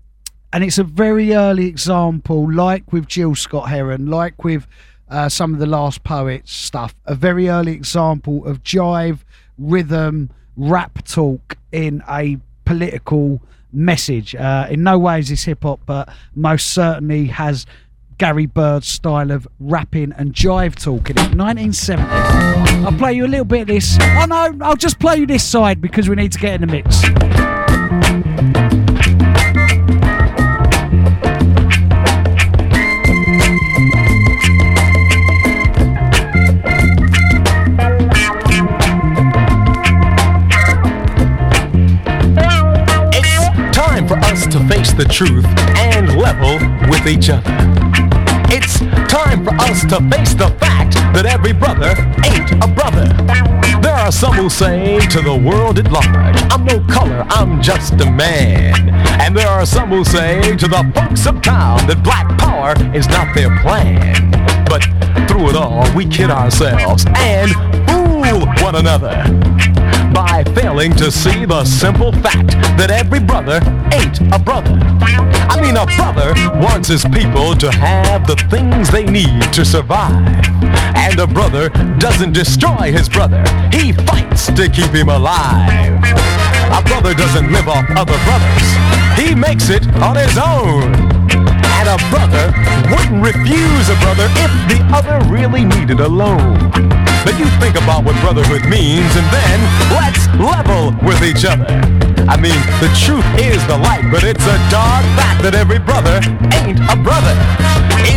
[0.53, 4.67] and it's a very early example, like with Gil Scott-Heron, like with
[5.09, 9.19] uh, some of the Last Poets stuff, a very early example of jive,
[9.57, 13.41] rhythm, rap talk in a political
[13.71, 14.35] message.
[14.35, 17.65] Uh, in no way is this hip hop, but most certainly has
[18.21, 22.03] Gary Byrd's style of rapping and jive talking in 1970.
[22.85, 23.97] I'll play you a little bit of this.
[23.99, 26.67] Oh no, I'll just play you this side because we need to get in the
[26.67, 27.01] mix.
[43.17, 45.45] It's time for us to face the truth
[45.75, 47.90] and level with each other.
[48.53, 48.79] It's
[49.09, 51.95] time for us to face the fact that every brother
[52.27, 53.07] ain't a brother.
[53.81, 57.93] There are some who say to the world at large, I'm no color, I'm just
[57.93, 58.89] a man.
[59.21, 63.07] And there are some who say to the folks of town that black power is
[63.07, 64.31] not their plan.
[64.65, 64.83] But
[65.29, 67.53] through it all, we kid ourselves and
[67.87, 69.23] fool one another
[70.53, 73.59] failing to see the simple fact that every brother
[73.93, 74.77] ain't a brother.
[75.49, 80.45] I mean, a brother wants his people to have the things they need to survive.
[80.95, 81.69] And a brother
[81.99, 85.99] doesn't destroy his brother, he fights to keep him alive.
[86.71, 88.67] A brother doesn't live off other brothers,
[89.19, 91.20] he makes it on his own.
[91.81, 92.53] And a brother
[92.91, 96.69] wouldn't refuse a brother if the other really needed a loan.
[97.25, 99.59] But you think about what brotherhood means and then
[99.89, 102.10] let's level with each other.
[102.31, 106.23] I mean, the truth is the light, but it's a dark fact that every brother
[106.63, 107.35] ain't a brother.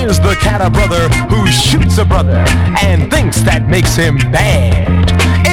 [0.07, 2.47] Is the cat a brother who shoots a brother
[2.78, 4.86] and thinks that makes him bad?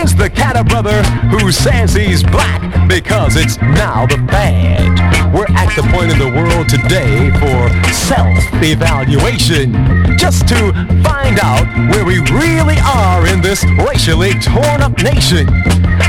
[0.03, 1.01] Is the cat a brother
[1.33, 5.33] who says he's black because it's now the fad?
[5.33, 9.73] We're at the point in the world today for self-evaluation,
[10.21, 10.71] just to
[11.01, 15.49] find out where we really are in this racially torn up nation.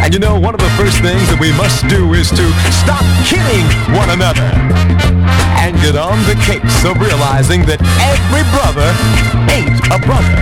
[0.02, 2.41] And you know, one of the first things that we must do is to
[2.72, 4.46] stop kidding one another
[5.62, 8.88] and get on the case of realizing that every brother
[9.46, 10.34] ain't a brother.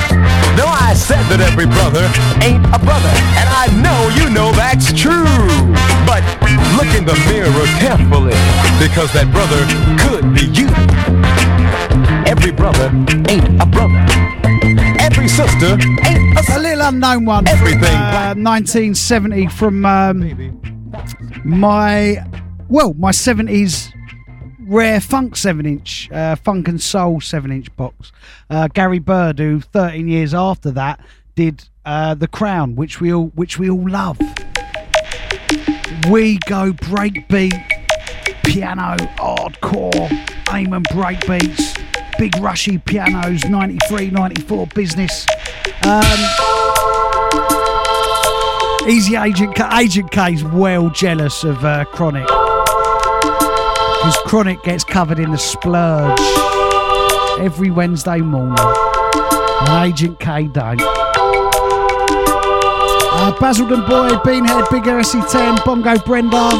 [0.56, 2.08] No, I said that every brother
[2.40, 5.28] ain't a brother, and I know you know that's true.
[6.08, 6.24] But
[6.80, 8.36] look in the mirror carefully,
[8.80, 9.60] because that brother
[10.00, 10.72] could be you.
[12.24, 12.88] Every brother
[13.28, 14.00] ain't a brother.
[15.00, 15.76] Every sister
[16.08, 17.46] ain't a A little unknown one.
[17.46, 20.22] Everything uh, 1970 from um,
[21.44, 22.24] my,
[22.68, 23.92] well, my 70s
[24.70, 28.12] rare funk 7 inch, uh, funk and soul 7 inch box.
[28.48, 31.00] Uh, Gary Byrd, who 13 years after that
[31.34, 34.18] did uh, The Crown, which we all, which we all love.
[36.08, 37.52] We go breakbeat,
[38.44, 40.10] piano, hardcore,
[40.52, 41.78] aim and breakbeats,
[42.18, 45.26] big rushy pianos, 93, 94 business.
[45.84, 46.02] Um,
[48.88, 49.68] Easy Agent K.
[49.72, 52.26] Agent K is well jealous of uh, Chronic.
[52.26, 56.18] Because Chronic gets covered in the splurge
[57.38, 58.56] every Wednesday morning.
[58.58, 60.80] And Agent K don't.
[63.12, 66.50] Uh, Basildon Boy, Beanhead, Big RC10, Bongo Brenda.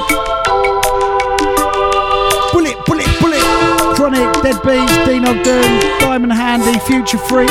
[2.53, 3.97] Bullet, bullet, bullet.
[3.97, 4.93] Chronic, Dead Beats,
[5.27, 7.51] Ogden, Diamond Handy, Future Freak.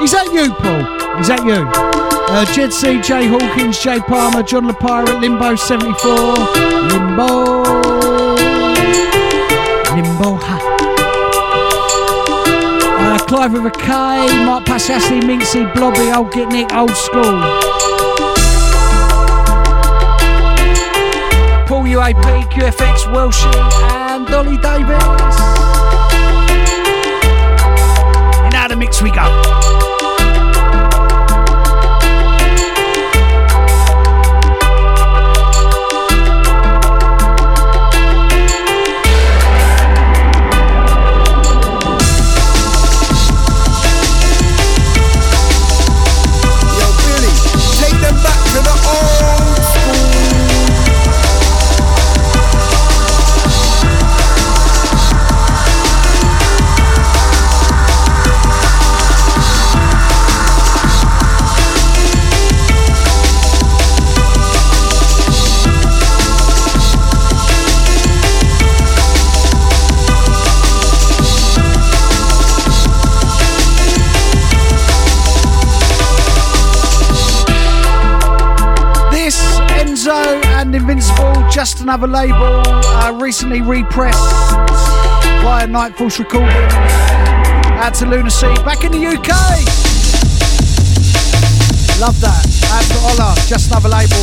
[0.00, 1.20] Is that you, Paul?
[1.20, 2.07] Is that you?
[2.30, 6.10] Uh, Jed C, Jay Hawkins, Jay Palmer, John LaPirate, Limbo 74,
[6.92, 7.62] Limbo.
[9.96, 10.58] Limbo, ha.
[13.00, 17.40] Uh, Clive with a K, Mark Passassi, Mincy, Blobby, Old Get Nick, Old School.
[21.66, 23.54] Paul UAP, QFX, Welshie,
[24.12, 25.38] and Dolly Davis.
[28.44, 29.67] And out of the mix we go.
[81.70, 86.48] Just another label, uh, recently repressed by via Nightforce Recording.
[87.76, 89.28] Out to Lunacy, back in the UK.
[92.00, 92.46] Love that.
[92.72, 94.16] Out to Ola, just another label.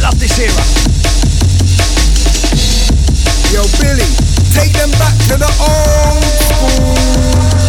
[0.00, 0.64] Love this era.
[3.52, 4.08] Yo, Billy,
[4.54, 7.63] take them back to the old school.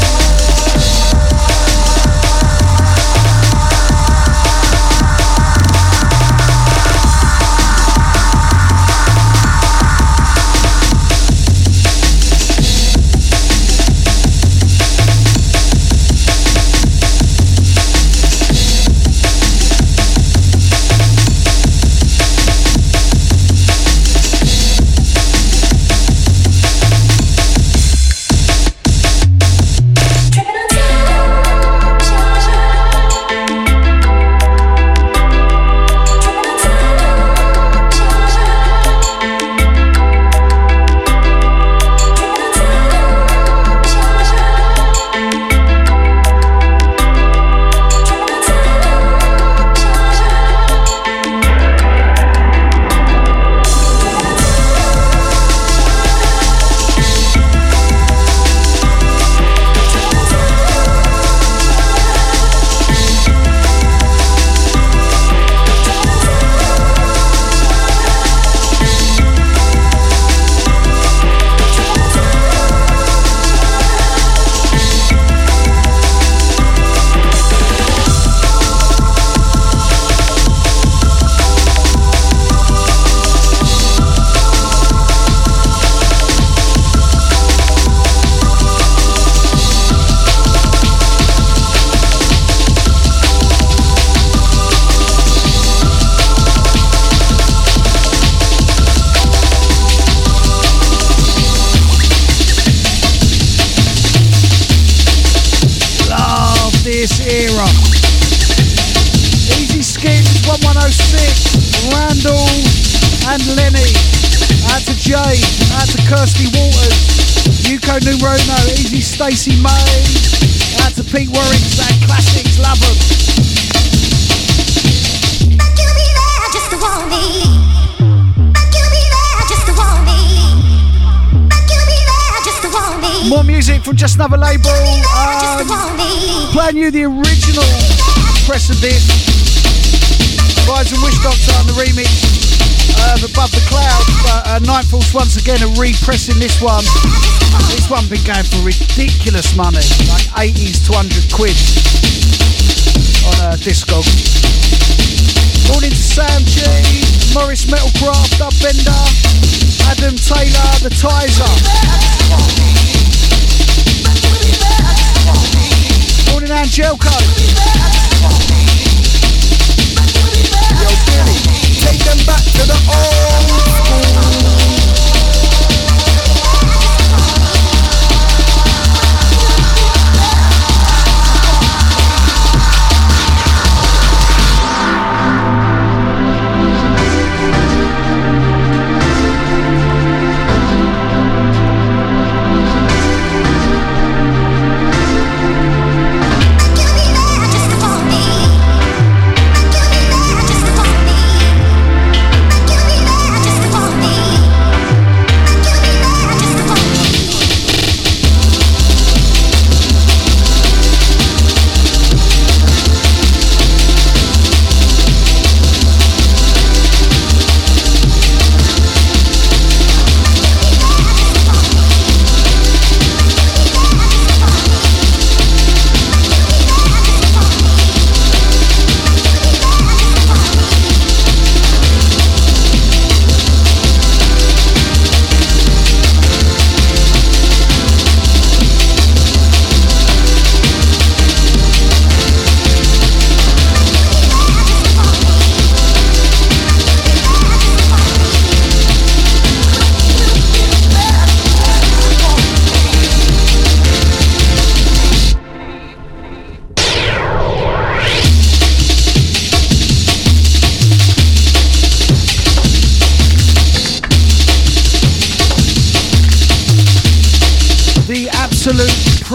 [146.65, 148.44] This one been going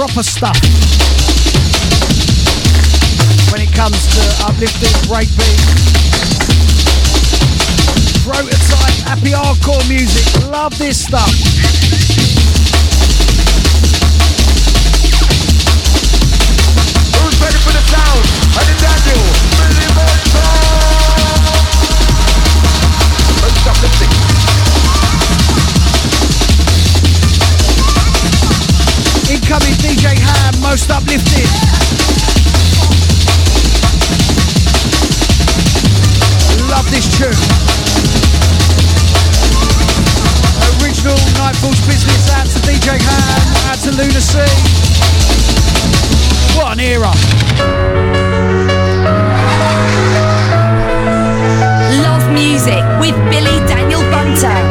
[0.06, 0.56] proper stuff.
[3.52, 5.60] When it comes to uplifting breakbeat,
[8.24, 10.24] prototype, happy hardcore music.
[10.48, 11.28] Love this stuff.
[17.20, 18.24] Who's ready for the sound?
[18.56, 19.20] And the Daniel,
[19.60, 20.89] Billy
[29.30, 31.46] Incoming DJ Ham, most uplifted.
[36.66, 37.30] Love this tune.
[40.82, 44.50] Original Nightfall's business out to DJ Ham, out to Lunacy.
[46.58, 47.12] What an era.
[52.02, 54.69] Love music with Billy Daniel Bunter.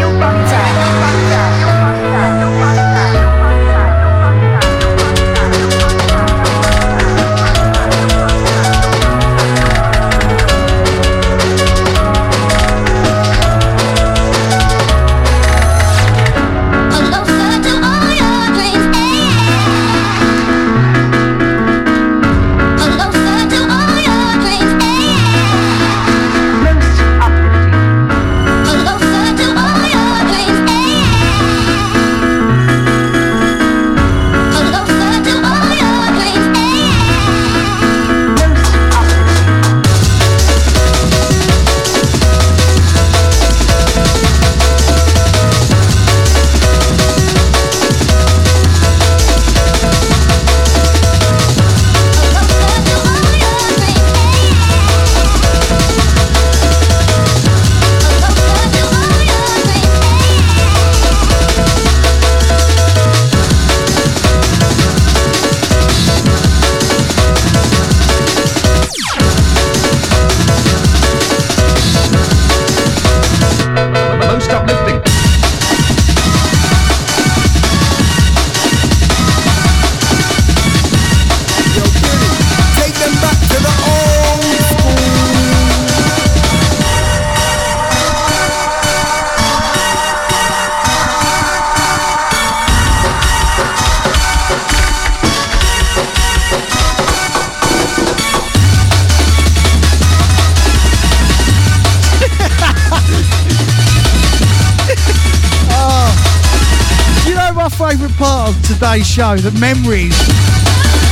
[109.20, 110.16] Show, the memories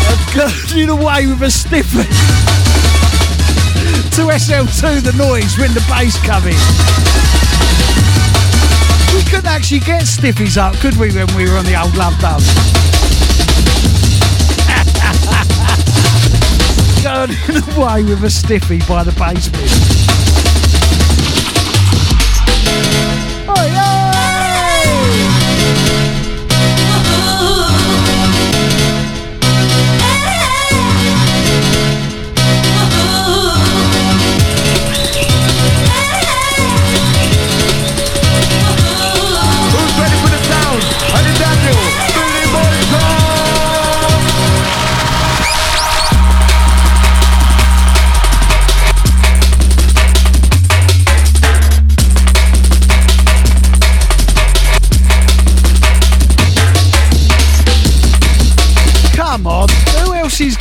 [0.08, 2.04] of going away with a stiffer
[4.16, 6.56] to SL2 the noise when the bass come in.
[9.14, 12.18] We couldn't actually get stiffies up, could we, when we were on the old Love
[12.22, 12.40] Dub?
[17.04, 17.32] Going
[17.76, 19.97] away with a stiffy by the basement.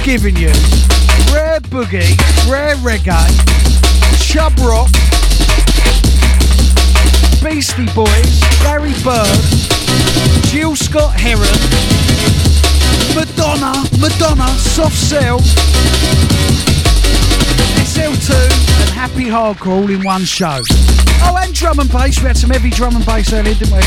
[0.06, 0.52] Giving you
[1.34, 2.16] rare boogie,
[2.48, 3.26] rare reggae,
[4.22, 4.88] Chubb Rock,
[7.42, 9.26] Beastie Boys, Larry Bird,
[10.52, 11.42] Gil Scott-Heron,
[13.16, 15.40] Madonna, Madonna, Soft Cell,
[17.82, 18.30] SL2,
[18.82, 20.60] and Happy Hardcore all in one show.
[21.22, 22.20] Oh, and drum and bass.
[22.20, 23.80] We had some heavy drum and bass earlier, didn't we?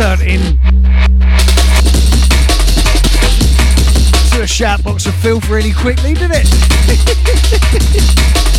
[0.00, 0.40] Turned in
[4.30, 6.46] to a shout box of filth really quickly, didn't Love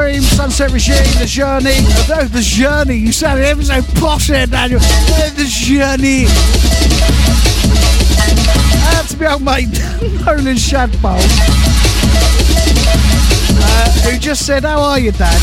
[0.00, 1.84] Supreme, Sunset Regime, The Journey.
[2.08, 4.80] Oh, The Journey, you sounded ever so posh there, Daniel.
[4.80, 6.24] The Journey.
[8.96, 11.20] Out to my old mate, Nolan Shadbolt,
[13.60, 15.38] uh, who just said, How are you, Dad?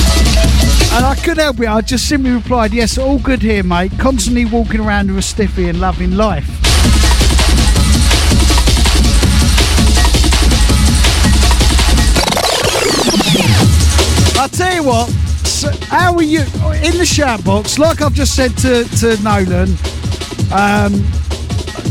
[0.93, 3.91] And I couldn't help it, I just simply replied, Yes, all good here, mate.
[3.99, 6.56] Constantly walking around with a stiffy and loving life.
[14.88, 15.09] What.
[15.45, 16.39] So how are you
[16.81, 17.77] in the shout box?
[17.77, 19.72] Like I've just said to to Nolan,
[20.53, 21.03] um,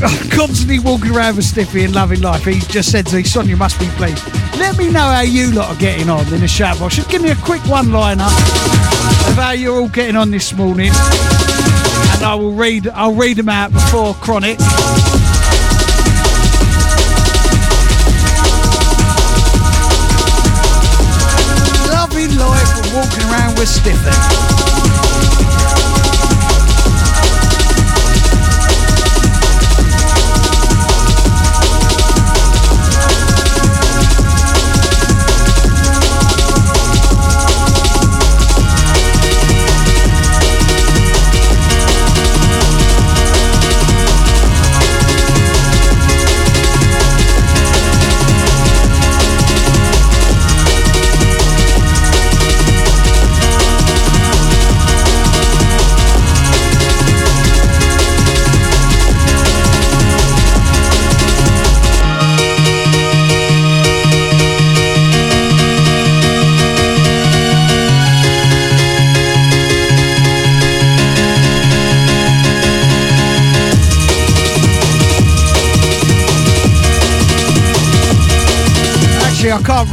[0.31, 2.45] constantly walking around with Stiffy and loving life.
[2.45, 4.25] He just said to me, "Son, you must be pleased."
[4.57, 6.97] Let me know how you lot are getting on in the shout box.
[6.97, 12.23] Just give me a quick one-liner of how you're all getting on this morning, and
[12.23, 12.89] I will read.
[12.89, 14.59] I'll read them out before Chronic.
[23.57, 24.56] Walking around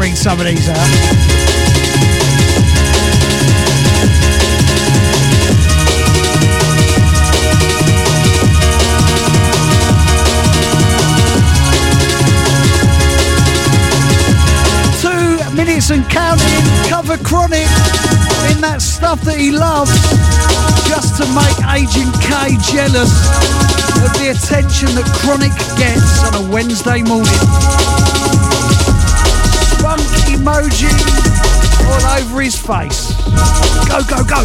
[0.04, 0.76] Read some of these out.
[15.00, 16.44] Two minutes and counting,
[16.90, 17.62] cover chronic
[18.52, 19.90] in that stuff that he loves,
[20.90, 23.14] just to make Agent K jealous
[24.04, 27.93] of the attention that chronic gets on a Wednesday morning
[30.44, 30.90] emoji
[31.88, 33.14] all over his face.
[33.88, 34.44] Go, go, go.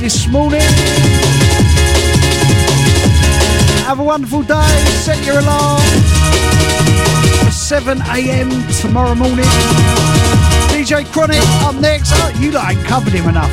[0.00, 0.60] This morning.
[3.86, 4.84] Have a wonderful day.
[5.04, 5.80] Set your alarm
[7.44, 8.50] for 7 a.m.
[8.80, 9.44] tomorrow morning.
[10.70, 12.12] DJ Chronic up next.
[12.14, 13.50] Oh, you ain't covered him enough.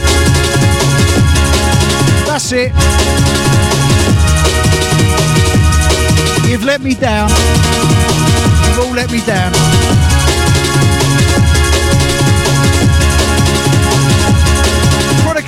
[2.27, 2.71] That's it.
[6.49, 7.29] You've let me down.
[7.29, 10.14] You've all let me down.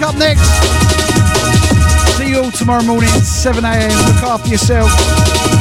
[0.07, 0.41] Up next.
[2.17, 3.89] See you all tomorrow morning, 7 a.m.
[3.89, 5.56] Look after yourself.